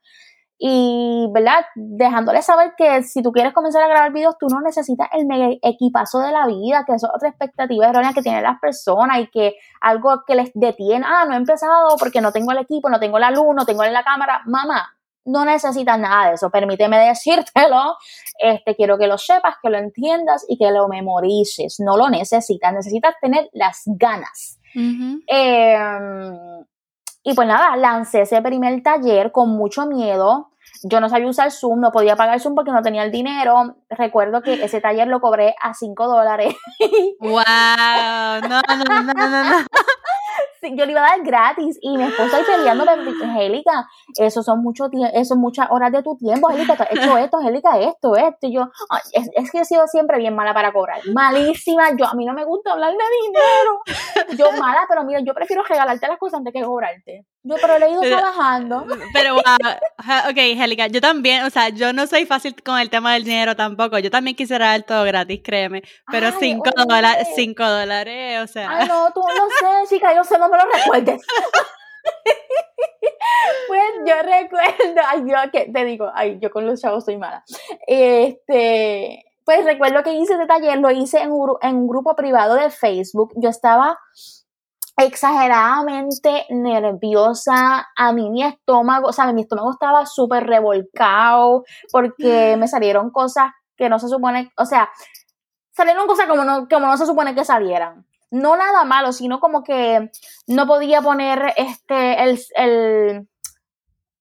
[0.59, 1.65] Y, ¿verdad?
[1.77, 5.49] Dejándole saber que si tú quieres comenzar a grabar videos, tú no necesitas el mega
[5.63, 9.31] equipazo de la vida, que eso es otra expectativa errónea que tienen las personas y
[9.31, 12.99] que algo que les detiene, ah, no he empezado porque no tengo el equipo, no
[12.99, 14.43] tengo la luz, no tengo la cámara.
[14.47, 14.85] Mamá,
[15.25, 17.97] no necesitas nada de eso, permíteme decírtelo,
[18.39, 22.73] este, quiero que lo sepas, que lo entiendas y que lo memorices, no lo necesitas,
[22.73, 24.59] necesitas tener las ganas.
[24.75, 25.25] Em,
[27.23, 30.51] y pues nada, lancé ese primer taller con mucho miedo,
[30.83, 33.77] yo no sabía usar Zoom, no podía pagar Zoom porque no tenía el dinero.
[33.91, 36.55] Recuerdo que ese taller lo cobré a 5 dólares.
[37.21, 37.35] ¡Wow!
[38.49, 39.67] No, no, no, no, no
[40.63, 42.93] yo le iba a dar gratis y mi esposa ahí peleándome,
[43.23, 47.39] Angélica, eso son mucho eso muchas horas de tu tiempo, Angélica, tú has hecho esto,
[47.39, 48.71] Angélica, esto, esto, y yo,
[49.13, 52.45] es, que he sido siempre bien mala para cobrar, malísima, yo, a mí no me
[52.45, 56.63] gusta hablar de dinero, yo mala, pero mira, yo prefiero regalarte las cosas antes que
[56.63, 58.87] cobrarte, yo pero le he ido trabajando.
[59.15, 59.43] Pero, wow,
[60.31, 63.57] ok, Angélica, yo también, o sea, yo no soy fácil con el tema del dinero
[63.57, 68.71] tampoco, yo también quisiera dar todo gratis, créeme, pero 5 dólares, 5 dólares, o sea.
[68.71, 71.23] Ay, no, tú no sé, chica, yo sé, no me lo recuerdes.
[73.69, 77.45] pues yo recuerdo, ay, yo que te digo, ay, yo con los chavos soy mala.
[77.87, 83.33] Este, pues recuerdo que hice este taller, lo hice en un, grupo privado de Facebook.
[83.37, 83.99] Yo estaba
[84.97, 92.69] exageradamente nerviosa, a mí mi estómago, o sea, mi estómago estaba súper revolcado porque me
[92.69, 94.91] salieron cosas que no se supone, o sea,
[95.73, 99.63] salieron cosas como no, como no se supone que salieran no nada malo, sino como
[99.63, 100.11] que
[100.47, 103.29] no podía poner este, el, el,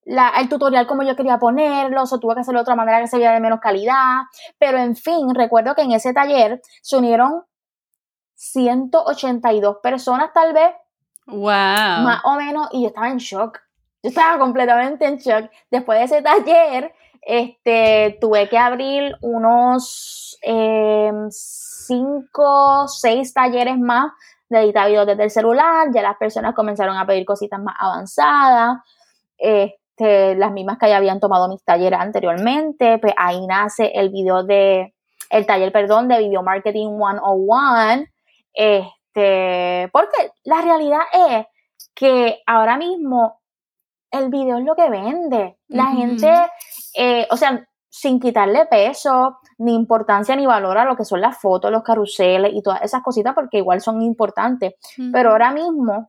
[0.06, 3.18] el tutorial como yo quería ponerlo, o tuve que hacerlo de otra manera que se
[3.18, 4.22] viera de menos calidad.
[4.58, 7.44] Pero en fin, recuerdo que en ese taller se unieron
[8.36, 10.72] 182 personas tal vez.
[11.28, 11.44] Wow.
[11.52, 13.60] Más o menos, y yo estaba en shock.
[14.02, 15.52] Yo estaba completamente en shock.
[15.70, 21.12] Después de ese taller, este, tuve que abrir unos eh,
[21.90, 24.12] cinco, seis talleres más
[24.48, 28.78] de editar videos desde el celular, ya las personas comenzaron a pedir cositas más avanzadas,
[29.38, 34.44] este, las mismas que ya habían tomado mis talleres anteriormente, pues ahí nace el video
[34.44, 34.94] de,
[35.30, 38.06] el taller, perdón, de Video Marketing 101,
[38.54, 41.46] este, porque la realidad es
[41.94, 43.40] que ahora mismo
[44.12, 45.58] el video es lo que vende.
[45.68, 46.34] La gente,
[46.96, 51.40] eh, o sea, sin quitarle peso, ni importancia, ni valor a lo que son las
[51.40, 54.76] fotos, los carruseles y todas esas cositas, porque igual son importantes.
[55.12, 56.08] Pero ahora mismo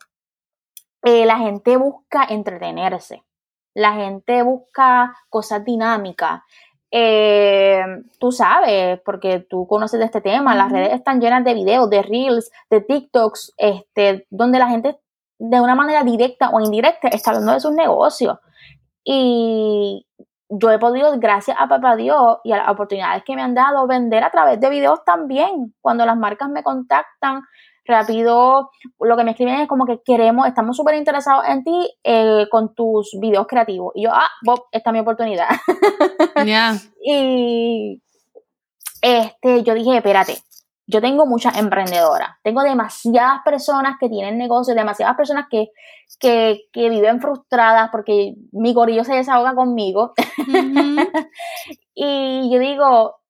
[1.03, 3.25] eh, la gente busca entretenerse,
[3.75, 6.43] la gente busca cosas dinámicas.
[6.93, 7.83] Eh,
[8.19, 12.03] tú sabes, porque tú conoces de este tema, las redes están llenas de videos, de
[12.03, 14.99] reels, de TikToks, este, donde la gente
[15.39, 18.39] de una manera directa o indirecta está hablando de sus negocios.
[19.03, 20.07] Y
[20.51, 23.87] yo he podido, gracias a Papá Dios y a las oportunidades que me han dado,
[23.87, 25.75] vender a través de videos también.
[25.81, 27.43] Cuando las marcas me contactan,
[27.87, 28.71] rápido,
[29.01, 32.75] lo que me escriben es como que queremos, estamos súper interesados en ti eh, con
[32.75, 33.93] tus videos creativos.
[33.95, 35.49] Y yo, ah, Bob, esta es mi oportunidad.
[37.03, 38.03] y
[39.03, 40.39] este, yo dije, espérate,
[40.91, 45.69] yo tengo muchas emprendedoras, tengo demasiadas personas que tienen negocios, demasiadas personas que,
[46.19, 50.13] que, viven frustradas porque mi gorillo se desahoga conmigo.
[51.95, 53.21] y yo digo,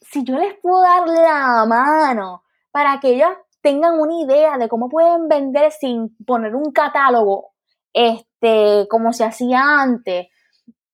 [0.00, 4.88] si yo les puedo dar la mano para que ellos tengan una idea de cómo
[4.88, 7.52] pueden vender sin poner un catálogo,
[7.92, 10.28] este, como se hacía antes,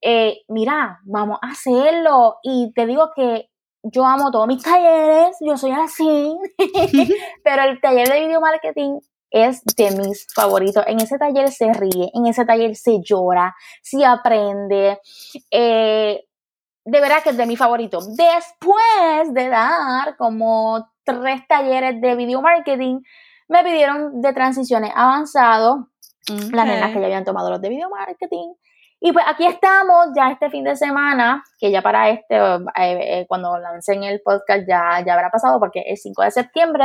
[0.01, 2.39] eh, mira, vamos a hacerlo.
[2.43, 3.49] Y te digo que
[3.83, 6.37] yo amo todos mis talleres, yo soy así,
[7.45, 8.99] pero el taller de video marketing
[9.31, 10.85] es de mis favoritos.
[10.87, 14.99] En ese taller se ríe, en ese taller se llora, se aprende.
[15.51, 16.25] Eh,
[16.85, 17.99] de verdad que es de mi favorito.
[18.01, 23.01] Después de dar como tres talleres de video marketing,
[23.49, 25.89] me pidieron de transiciones avanzado.
[26.29, 28.55] Las nenas que ya habían tomado los de video marketing
[28.99, 33.27] y pues aquí estamos ya este fin de semana, que ya para este, eh, eh,
[33.29, 36.85] cuando lancen el podcast ya, ya habrá pasado porque es 5 de septiembre,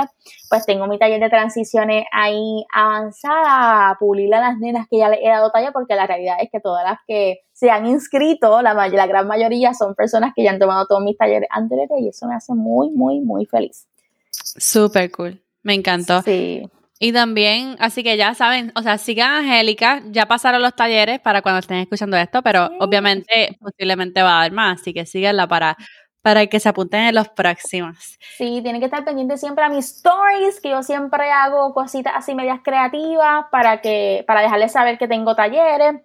[0.50, 5.08] pues tengo mi taller de transiciones ahí avanzada, a pulir a las nenas que ya
[5.08, 8.62] le he dado taller porque la realidad es que todas las que se han inscrito,
[8.62, 12.10] la, la gran mayoría son personas que ya han tomado todos mis talleres anteriores y
[12.10, 13.88] eso me hace muy, muy, muy feliz.
[14.32, 15.42] Súper cool.
[15.64, 16.22] Me encantó.
[16.24, 16.70] Sí.
[17.04, 21.20] Y también, así que ya saben, o sea, sigan a Angélica, ya pasaron los talleres
[21.20, 25.48] para cuando estén escuchando esto, pero obviamente posiblemente va a haber más, así que síganla
[25.48, 25.76] para,
[26.22, 28.20] para que se apunten en los próximos.
[28.38, 32.36] Sí, tienen que estar pendientes siempre a mis stories, que yo siempre hago cositas así
[32.36, 35.96] medias creativas para que, para dejarles saber que tengo talleres.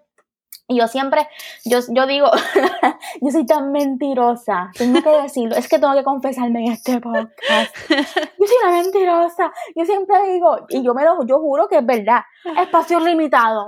[0.68, 1.28] Y yo siempre,
[1.64, 2.28] yo, yo digo,
[3.20, 7.74] yo soy tan mentirosa, tengo que decirlo, es que tengo que confesarme en este podcast.
[7.88, 11.86] Yo soy una mentirosa, yo siempre digo, y yo me lo, yo juro que es
[11.86, 12.22] verdad,
[12.60, 13.66] espacio limitado.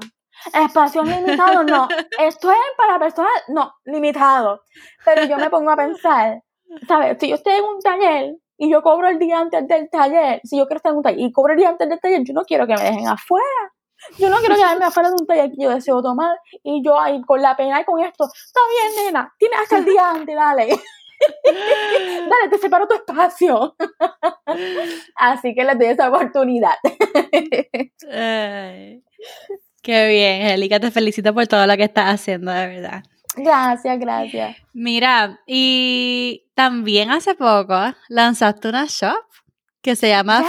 [0.53, 1.89] Espacio limitado, no.
[2.19, 4.63] Esto es para personas, no, limitado.
[5.05, 6.43] Pero yo me pongo a pensar,
[6.87, 7.17] ¿sabes?
[7.19, 10.59] Si yo estoy en un taller y yo cobro el día antes del taller, si
[10.59, 12.43] yo quiero estar en un taller y cobro el día antes del taller, yo no
[12.43, 13.73] quiero que me dejen afuera.
[14.19, 17.21] Yo no quiero quedarme afuera de un taller que yo deseo tomar y yo ahí
[17.23, 18.25] con la pena y con esto.
[18.25, 20.69] Está bien, nena, tienes hasta el día antes, dale.
[21.45, 23.77] dale, te separo tu espacio.
[25.17, 26.75] Así que les doy esa oportunidad.
[29.83, 33.03] qué bien, Angélica, te felicito por todo lo que estás haciendo, de verdad.
[33.37, 34.57] Gracias, gracias.
[34.73, 37.77] Mira, y también hace poco
[38.09, 39.25] lanzaste una shop
[39.81, 40.45] que se llama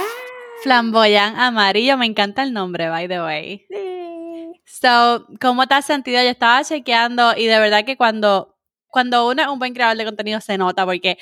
[0.62, 3.66] Flamboyán amarillo, me encanta el nombre, by the way.
[3.68, 4.60] Sí.
[4.66, 6.22] So, ¿cómo te has sentido?
[6.22, 8.56] Yo estaba chequeando y de verdad que cuando,
[8.88, 11.18] cuando uno es un buen creador de contenido se nota porque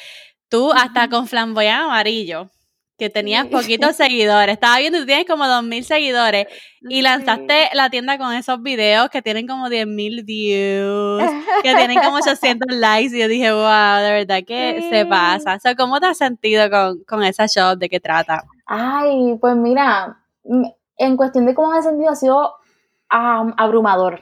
[0.49, 2.51] tú hasta con Flamboyán amarillo,
[2.99, 6.47] que tenías poquitos seguidores, estaba viendo, tú tienes como 2.000 seguidores
[6.89, 11.23] y lanzaste la tienda con esos videos que tienen como 10.000 views,
[11.63, 15.59] que tienen como 800 likes y yo dije, wow, de verdad que se pasa.
[15.61, 17.79] So, ¿Cómo te has sentido con, con esa shop?
[17.79, 18.45] ¿De qué trata?
[18.71, 20.19] Ay, pues mira,
[20.99, 22.55] en cuestión de cómo me he sentido ha sido
[23.09, 24.21] abrumador.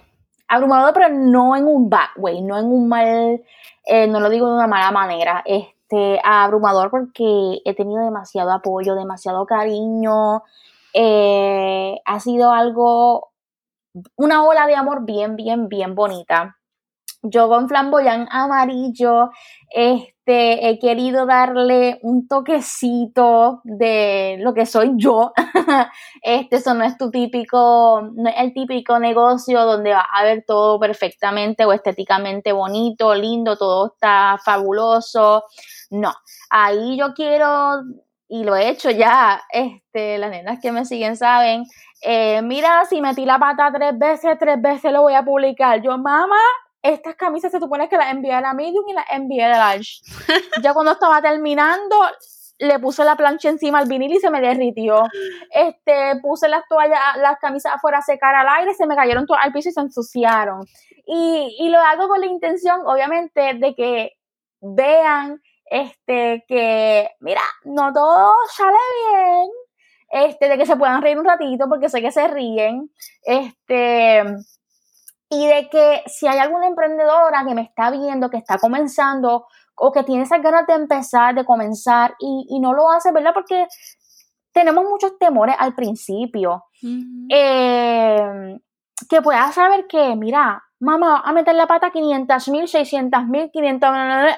[0.48, 3.42] Abrumador, pero no en un bad way, no en un mal,
[3.84, 8.94] eh, no lo digo de una mala manera, este, abrumador porque he tenido demasiado apoyo,
[8.94, 10.44] demasiado cariño,
[10.94, 13.32] eh, ha sido algo,
[14.16, 16.55] una ola de amor bien, bien, bien bonita.
[17.30, 19.30] Yo con flamboyán amarillo,
[19.70, 25.32] este, he querido darle un toquecito de lo que soy yo.
[26.22, 30.44] este, eso no es tu típico, no es el típico negocio donde va a ver
[30.46, 35.44] todo perfectamente o estéticamente bonito, lindo, todo está fabuloso.
[35.90, 36.12] No,
[36.50, 37.82] ahí yo quiero,
[38.28, 41.64] y lo he hecho ya, este, las nenas que me siguen saben,
[42.02, 45.80] eh, mira, si metí la pata tres veces, tres veces lo voy a publicar.
[45.82, 46.36] Yo, mamá,
[46.92, 50.00] estas camisas se supone que las envié a la medium y las envié a large.
[50.62, 51.96] ya cuando estaba terminando,
[52.58, 55.04] le puse la plancha encima al vinil y se me derritió.
[55.50, 59.44] Este, puse las toallas, las camisas afuera a secar al aire, se me cayeron todas
[59.44, 60.66] al piso y se ensuciaron.
[61.06, 64.12] Y, y lo hago con la intención, obviamente, de que
[64.60, 68.76] vean este, que, mira, no todo sale
[69.10, 69.48] bien,
[70.10, 72.90] este, de que se puedan reír un ratito, porque sé que se ríen,
[73.24, 74.22] este,
[75.28, 79.92] y de que si hay alguna emprendedora que me está viendo, que está comenzando o
[79.92, 83.32] que tiene esas ganas de empezar, de comenzar y, no lo hace, ¿verdad?
[83.34, 83.66] Porque
[84.52, 86.64] tenemos muchos temores al principio.
[87.30, 88.58] Eh,
[89.10, 93.90] que pueda saber que, mira, mamá, a meter la pata 500 mil, 600 mil, 500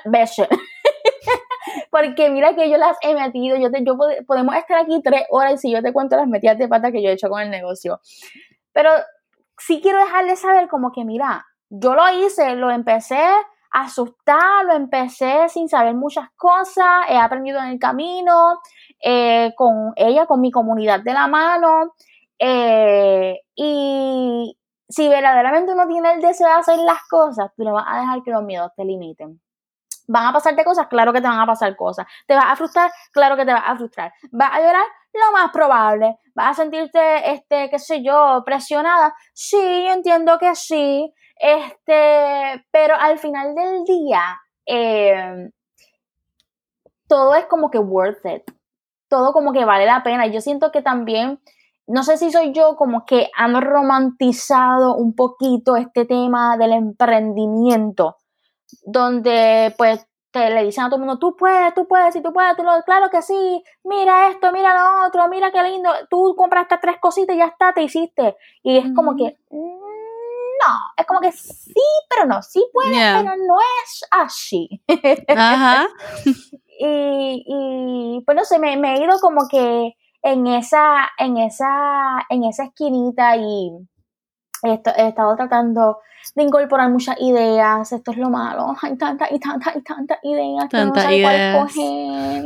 [0.07, 0.49] veces.
[1.91, 5.55] Porque mira que yo las he metido, yo, te, yo podemos estar aquí tres horas
[5.55, 7.51] y si yo te cuento las metidas de pata que yo he hecho con el
[7.51, 8.01] negocio.
[8.73, 8.91] Pero
[9.59, 13.21] sí quiero dejarles saber como que, mira, yo lo hice, lo empecé
[13.71, 18.61] asustar, lo empecé sin saber muchas cosas, he aprendido en el camino,
[19.03, 21.95] eh, con ella, con mi comunidad de la mano,
[22.39, 24.57] eh, y
[24.89, 28.23] si verdaderamente uno tiene el deseo de hacer las cosas, tú no vas a dejar
[28.23, 29.41] que los miedos te limiten.
[30.07, 32.07] Van a pasarte cosas, claro que te van a pasar cosas.
[32.27, 34.13] Te vas a frustrar, claro que te vas a frustrar.
[34.31, 36.19] Vas a llorar, lo más probable.
[36.35, 39.15] Vas a sentirte, este, qué sé yo, presionada.
[39.33, 41.13] Sí, yo entiendo que sí.
[41.41, 44.23] Este, pero al final del día,
[44.67, 45.51] eh,
[47.07, 48.43] todo es como que worth it.
[49.09, 50.27] Todo como que vale la pena.
[50.27, 51.41] Yo siento que también,
[51.87, 58.17] no sé si soy yo como que han romantizado un poquito este tema del emprendimiento
[58.85, 60.07] donde pues
[60.39, 62.83] le dicen a todo el mundo, tú puedes, tú puedes, si tú puedes, tú lo,
[62.85, 67.35] claro que sí, mira esto, mira lo otro, mira qué lindo, tú compraste tres cositas
[67.35, 68.37] y ya está, te hiciste.
[68.63, 71.75] Y es como que, no, es como que sí,
[72.09, 74.83] pero no, sí puedes, pero no es así.
[75.29, 75.89] Ajá.
[76.81, 82.27] y, y, pues no sé, me, me, he ido como que en esa, en esa,
[82.29, 83.71] en esa esquinita y
[84.63, 85.99] he, he estado tratando
[86.35, 90.69] de incorporar muchas ideas, esto es lo malo, hay tantas y tantas y tantas ideas
[90.69, 92.45] que no sé cuál coger.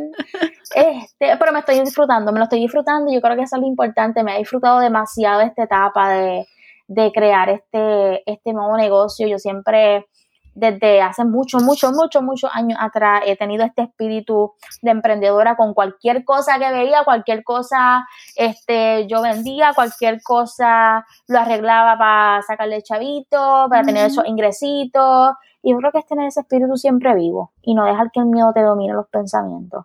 [0.74, 3.68] Este, pero me estoy disfrutando, me lo estoy disfrutando, yo creo que eso es lo
[3.68, 6.46] importante, me he disfrutado demasiado esta etapa de,
[6.86, 10.06] de crear este, este nuevo negocio, yo siempre
[10.54, 15.74] desde hace mucho, mucho, mucho, muchos años atrás he tenido este espíritu de emprendedora con
[15.74, 22.82] cualquier cosa que veía, cualquier cosa, este, yo vendía, cualquier cosa lo arreglaba para sacarle
[22.82, 25.32] chavito, para tener esos ingresitos.
[25.62, 28.26] Y yo creo que es tener ese espíritu siempre vivo y no dejar que el
[28.26, 29.84] miedo te domine los pensamientos.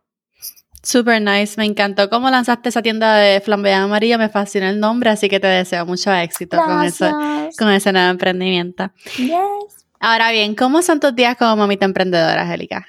[0.83, 5.09] Super nice, me encantó cómo lanzaste esa tienda de flambeada amarilla, me fascina el nombre,
[5.09, 7.09] así que te deseo mucho éxito con, eso,
[7.57, 8.89] con ese nuevo emprendimiento.
[9.17, 9.86] Yes.
[9.99, 12.87] Ahora bien, ¿cómo son tus días como mamita emprendedora, Angélica?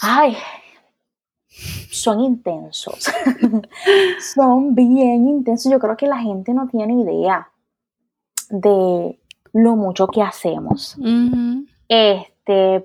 [0.00, 0.36] Ay,
[1.90, 3.10] son intensos.
[4.34, 5.72] son bien intensos.
[5.72, 7.50] Yo creo que la gente no tiene idea
[8.50, 9.18] de
[9.52, 10.96] lo mucho que hacemos.
[11.88, 12.35] Este,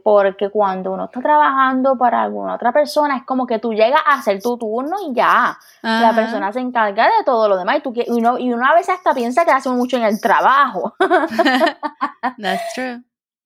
[0.04, 4.16] porque cuando uno está trabajando para alguna otra persona, es como que tú llegas a
[4.16, 5.58] hacer tu turno y ya.
[5.82, 7.78] La persona se encarga de todo lo demás.
[7.78, 10.20] Y, tú, y, uno, y uno a veces hasta piensa que hace mucho en el
[10.20, 10.96] trabajo.
[12.38, 13.04] That's true.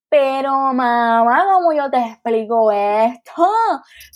[0.08, 3.44] Pero mamá, ¿cómo yo te explico esto?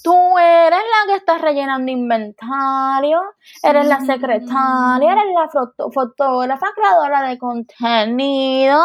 [0.04, 3.20] Tú eres la que estás rellenando inventario,
[3.60, 5.48] eres la secretaria, eres la
[5.92, 8.80] fotógrafa, creadora de contenido,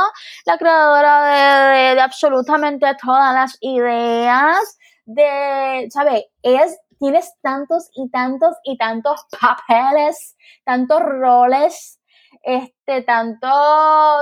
[0.46, 6.26] la creadora de, de, absolutamente todas las ideas, de, ¿sabes?
[6.42, 12.00] Es, tienes tantos y tantos y tantos papeles, tantos roles
[12.46, 13.48] este, tanto,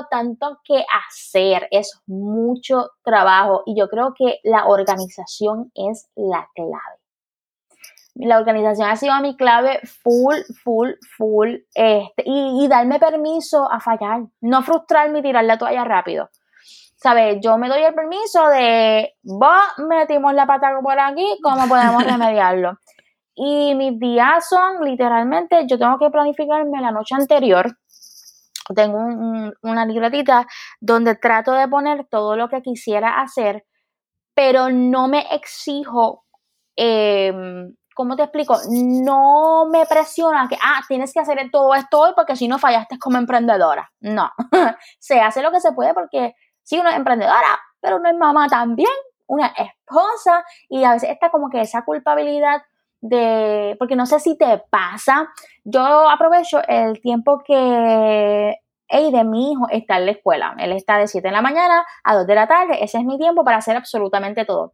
[0.10, 7.02] tanto que hacer, es mucho trabajo y yo creo que la organización es la clave.
[8.16, 14.22] La organización ha sido mi clave full, full, full, este, y, darme permiso a fallar,
[14.40, 16.30] no frustrarme y tirar la toalla rápido.
[16.96, 17.40] ¿Sabes?
[17.42, 22.78] Yo me doy el permiso de, vos metimos la pata por aquí, ¿cómo podemos remediarlo?
[23.36, 27.76] Y mis días son literalmente, yo tengo que planificarme la noche anterior
[28.76, 28.99] tengo
[29.61, 30.47] una libretita
[30.80, 33.66] donde trato de poner todo lo que quisiera hacer,
[34.34, 36.26] pero no me exijo,
[36.76, 38.57] em, ¿cómo te explico?
[38.70, 42.97] No me presiona que, ah, tienes que hacer todo esto hoy porque si no fallaste
[42.99, 43.91] como emprendedora.
[43.99, 44.32] No,
[44.99, 46.34] se hace lo que se puede porque
[46.64, 48.89] sí, uno es emprendedora, pero no es mamá también,
[49.28, 52.61] una esposa y a veces está como que esa culpabilidad
[53.04, 55.28] de, porque no sé si te pasa,
[55.66, 58.58] yo aprovecho el tiempo que
[59.12, 60.56] de mi hijo está en la escuela.
[60.58, 62.84] Él está de 7 de la mañana a 2 de la tarde.
[62.84, 64.74] Ese es mi tiempo para hacer absolutamente todo.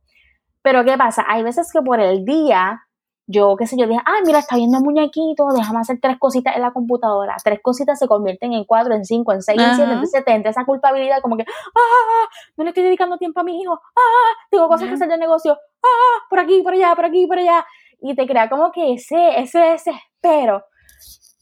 [0.61, 1.25] Pero ¿qué pasa?
[1.27, 2.81] Hay veces que por el día,
[3.27, 6.55] yo qué sé, yo dije, ay, mira, está viendo el muñequito, déjame hacer tres cositas
[6.55, 7.37] en la computadora.
[7.43, 9.91] Tres cositas se convierten en cuatro, en cinco, en seis, en siete.
[9.93, 12.27] Entonces te entra esa culpabilidad como que, ah,
[12.57, 13.73] no le estoy dedicando tiempo a mi hijo.
[13.73, 15.57] Ah, tengo cosas que hacer de negocio.
[15.81, 17.65] Ah, por aquí, por allá, por aquí, por allá
[18.01, 20.63] y te crea como que ese, ese desespero.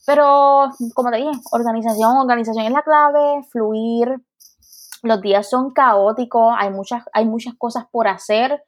[0.06, 4.16] Pero, como te dije, organización, organización es la clave, fluir.
[5.04, 8.64] Los días son caóticos, hay muchas, hay muchas cosas por hacer,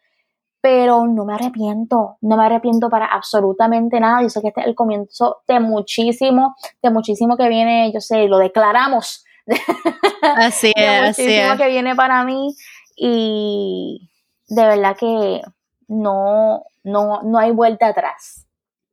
[0.61, 4.21] pero no me arrepiento, no me arrepiento para absolutamente nada.
[4.21, 8.27] Yo sé que este es el comienzo de muchísimo, de muchísimo que viene, yo sé,
[8.27, 9.23] lo declaramos.
[10.21, 11.57] Así es, así es.
[11.57, 12.53] que viene para mí
[12.95, 14.11] y
[14.47, 15.41] de verdad que
[15.87, 18.45] no, no, no hay vuelta atrás.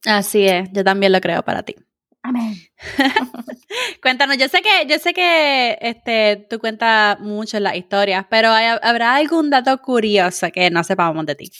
[0.05, 1.75] Así es, yo también lo creo para ti.
[2.23, 2.55] Amén.
[4.03, 8.51] Cuéntanos, yo sé que, yo sé que este, tú cuentas mucho en las historias, pero
[8.51, 11.53] ¿habrá algún dato curioso que no sepamos de ti?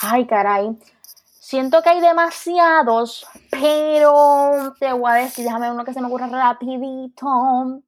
[0.00, 0.76] Ay, caray.
[1.24, 6.26] Siento que hay demasiados, pero te voy a decir, déjame uno que se me ocurra
[6.26, 7.80] rapidito.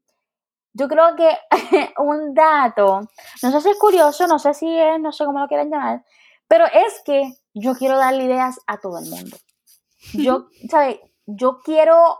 [0.72, 1.37] yo creo que
[1.99, 3.01] un dato,
[3.43, 6.05] no sé si es curioso, no sé si es, no sé cómo lo quieren llamar,
[6.49, 9.36] pero es que yo quiero darle ideas a todo el mundo.
[10.12, 10.99] Yo, ¿sabes?
[11.26, 12.18] Yo quiero,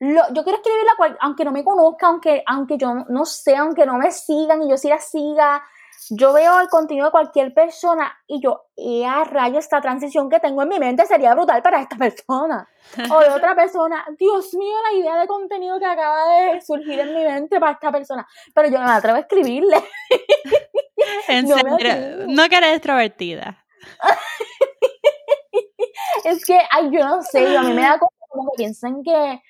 [0.00, 4.12] yo quiero escribirla, aunque no me conozca, aunque, aunque yo no sé, aunque no me
[4.12, 5.62] sigan y yo sí la siga,
[6.10, 10.40] yo veo el contenido de cualquier persona y yo, y a rayo, esta transición que
[10.40, 12.68] tengo en mi mente sería brutal para esta persona.
[13.10, 17.14] O de otra persona, Dios mío, la idea de contenido que acaba de surgir en
[17.14, 18.26] mi mente para esta persona.
[18.54, 19.76] Pero yo no me atrevo a escribirle.
[21.28, 23.64] En no serio, no que eres extrovertida.
[26.24, 29.40] es que, ay, yo no sé, a mí me da como que piensan que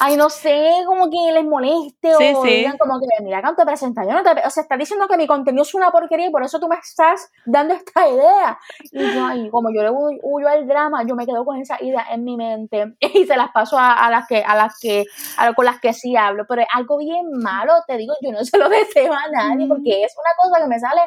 [0.00, 4.12] ay, no sé, como que les moleste o digan como que, mira, canto presenta, yo
[4.12, 6.58] no te, o sea, está diciendo que mi contenido es una porquería y por eso
[6.58, 8.58] tú me estás dando esta idea.
[8.92, 12.06] Y yo, ay, como yo le huyo al drama, yo me quedo con esa idea
[12.10, 15.04] en mi mente y se las paso a, las que, a las que,
[15.36, 18.42] a, con las que sí hablo, pero es algo bien malo, te digo, yo no
[18.44, 21.02] se lo deseo a nadie porque es una cosa que me sale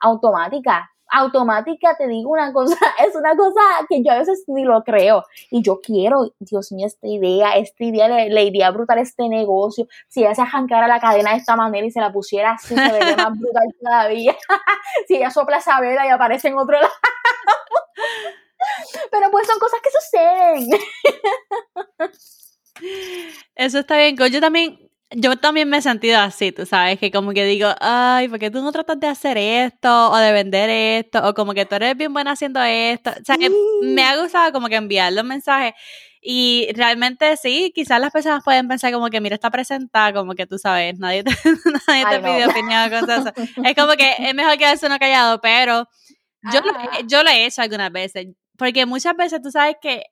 [0.00, 4.82] automática automática, te digo una cosa, es una cosa que yo a veces ni lo
[4.84, 5.24] creo.
[5.50, 9.86] Y yo quiero, Dios mío, esta idea, esta idea, la, idea brutal, este negocio.
[10.08, 12.92] Si ella se arrancara la cadena de esta manera y se la pusiera así, se
[12.92, 14.36] vería más brutal todavía.
[15.06, 16.92] si ella sopla esa vela y aparece en otro lado.
[19.10, 20.70] Pero pues son cosas que suceden.
[23.54, 24.16] Eso está bien.
[24.16, 28.28] Yo también yo también me he sentido así, tú sabes, que como que digo, ay,
[28.28, 31.26] ¿por qué tú no tratas de hacer esto o de vender esto?
[31.26, 33.10] O como que tú eres bien buena haciendo esto.
[33.10, 33.36] O sea,
[33.82, 35.72] me ha gustado como que enviar los mensajes.
[36.20, 40.46] Y realmente sí, quizás las personas pueden pensar como que, mira, está presentada, como que
[40.46, 41.30] tú sabes, nadie te,
[41.88, 43.32] nadie te pide opinión, cosas
[43.64, 45.88] Es como que es mejor quedarse uno callado, pero
[46.52, 46.72] yo, lo,
[47.06, 48.26] yo lo he hecho algunas veces.
[48.58, 50.02] Porque muchas veces tú sabes que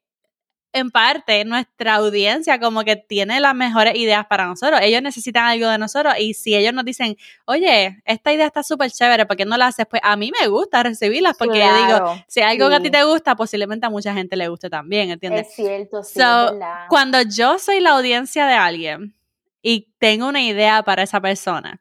[0.77, 4.81] en parte nuestra audiencia como que tiene las mejores ideas para nosotros.
[4.83, 7.17] Ellos necesitan algo de nosotros y si ellos nos dicen,
[7.47, 9.87] oye, esta idea está súper chévere, ¿por qué no la haces?
[9.89, 13.37] Pues a mí me gusta recibirlas porque digo, si algo que a ti te gusta,
[13.37, 15.49] posiblemente a mucha gente le guste también, ¿entiendes?
[15.49, 16.21] Es cierto, sí.
[16.91, 19.17] cuando yo soy la audiencia de alguien
[19.63, 21.81] y tengo una idea para esa persona,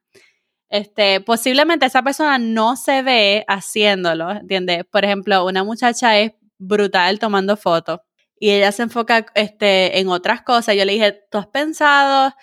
[0.69, 4.85] este, posiblemente esa persona no se ve haciéndolo, ¿entiendes?
[4.85, 7.99] Por ejemplo, una muchacha es brutal tomando fotos
[8.39, 10.75] y ella se enfoca este, en otras cosas.
[10.75, 12.33] Yo le dije, ¿tú has pensado?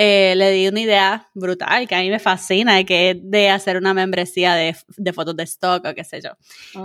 [0.00, 3.76] Eh, le di una idea brutal que a mí me fascina, que es de hacer
[3.76, 4.76] una membresía de,
[5.12, 6.30] fotos de stock o qué sé yo.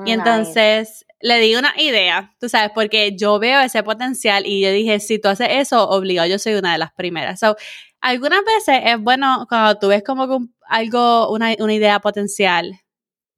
[0.03, 4.71] y entonces le di una idea, tú sabes, porque yo veo ese potencial y yo
[4.71, 7.39] dije, si tú haces eso, obligado, yo soy una de las primeras.
[7.39, 7.55] So,
[8.01, 12.79] algunas veces es bueno cuando tú ves como algo, una, una idea potencial,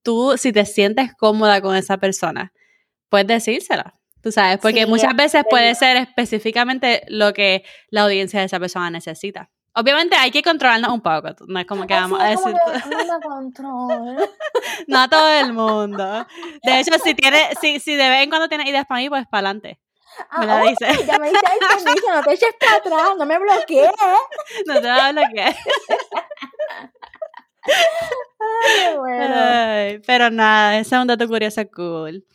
[0.03, 2.53] tú si te sientes cómoda con esa persona,
[3.09, 3.99] puedes decírsela.
[4.25, 8.89] Tú sabes, porque muchas veces puede ser específicamente lo que la audiencia de esa persona
[8.89, 9.51] necesita.
[9.75, 12.51] Obviamente hay que controlarnos un poco, no es como que vamos a decir...
[14.87, 16.25] no a todo el mundo.
[16.63, 19.27] De hecho, si tiene, si, si de vez en cuando tienes ideas para mí, pues
[19.27, 19.79] para adelante.
[20.31, 20.87] Ah, me la dice.
[21.05, 21.59] Ya me dice, ay,
[22.15, 23.91] no te eches para atrás, no me bloquees.
[24.65, 25.55] no te vas a bloquear.
[27.61, 30.01] Ay, bueno.
[30.07, 32.25] pero nada, ese es un dato curioso cool.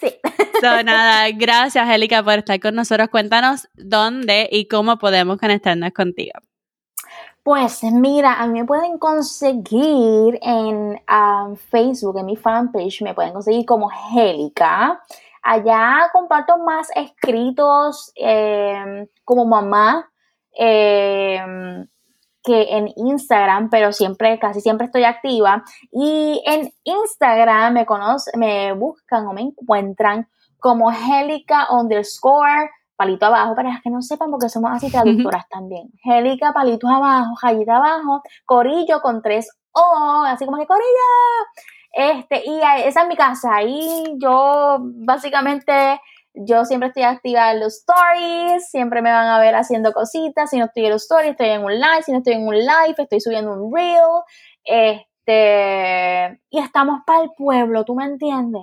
[0.00, 0.14] Sí.
[0.60, 3.08] So, nada, gracias, Angélica, por estar con nosotros.
[3.08, 6.38] Cuéntanos dónde y cómo podemos conectarnos contigo.
[7.42, 13.32] Pues mira, a mí me pueden conseguir en um, Facebook, en mi fanpage, me pueden
[13.32, 15.02] conseguir como Angélica.
[15.42, 20.10] Allá comparto más escritos em, como mamá.
[20.58, 21.86] Eh,
[22.42, 25.62] que en Instagram, pero siempre, casi siempre estoy activa.
[25.92, 30.28] Y en Instagram me conocen, me buscan o me encuentran
[30.58, 35.88] como Helica underscore palito abajo, para que no sepan porque somos así traductoras también.
[36.04, 40.86] Helica palito abajo, rayita abajo, corillo con tres O, así como que corillo.
[41.92, 43.54] Este, y esa es mi casa.
[43.54, 45.98] Ahí yo básicamente
[46.34, 50.50] yo siempre estoy activa en los stories, siempre me van a ver haciendo cositas.
[50.50, 52.02] Si no estoy en los stories, estoy en un live.
[52.04, 54.22] Si no estoy en un live, estoy subiendo un reel.
[54.64, 58.62] Este, y estamos para el pueblo, ¿tú me entiendes?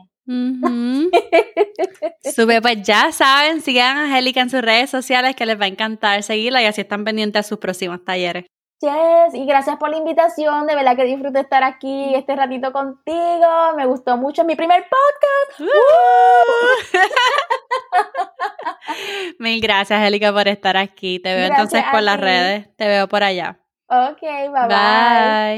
[2.24, 5.70] Sube, pues ya saben, sigan a Angélica en sus redes sociales que les va a
[5.70, 8.46] encantar seguirla y así están pendientes a sus próximos talleres.
[8.80, 13.74] Yes, y gracias por la invitación, de verdad que disfruto estar aquí este ratito contigo,
[13.76, 15.72] me gustó mucho, es mi primer podcast.
[19.40, 21.18] Mil gracias, Angélica, por estar aquí.
[21.18, 23.58] Te veo entonces por las redes, te veo por allá.
[23.88, 24.70] Ok, bye bye.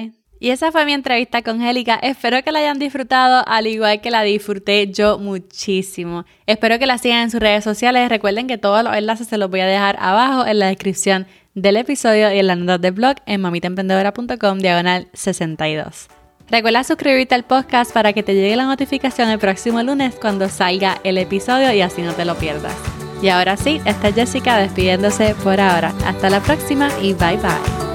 [0.10, 0.14] Bye.
[0.42, 1.96] Y esa fue mi entrevista con Angélica.
[1.96, 6.24] Espero que la hayan disfrutado al igual que la disfruté yo muchísimo.
[6.46, 8.08] Espero que la sigan en sus redes sociales.
[8.08, 11.78] Recuerden que todos los enlaces se los voy a dejar abajo en la descripción del
[11.78, 16.08] episodio y en las notas de blog en mamitaemprendedora.com diagonal 62.
[16.50, 21.00] Recuerda suscribirte al podcast para que te llegue la notificación el próximo lunes cuando salga
[21.04, 22.76] el episodio y así no te lo pierdas.
[23.22, 25.94] Y ahora sí, esta es Jessica despidiéndose por ahora.
[26.06, 27.89] Hasta la próxima y bye bye.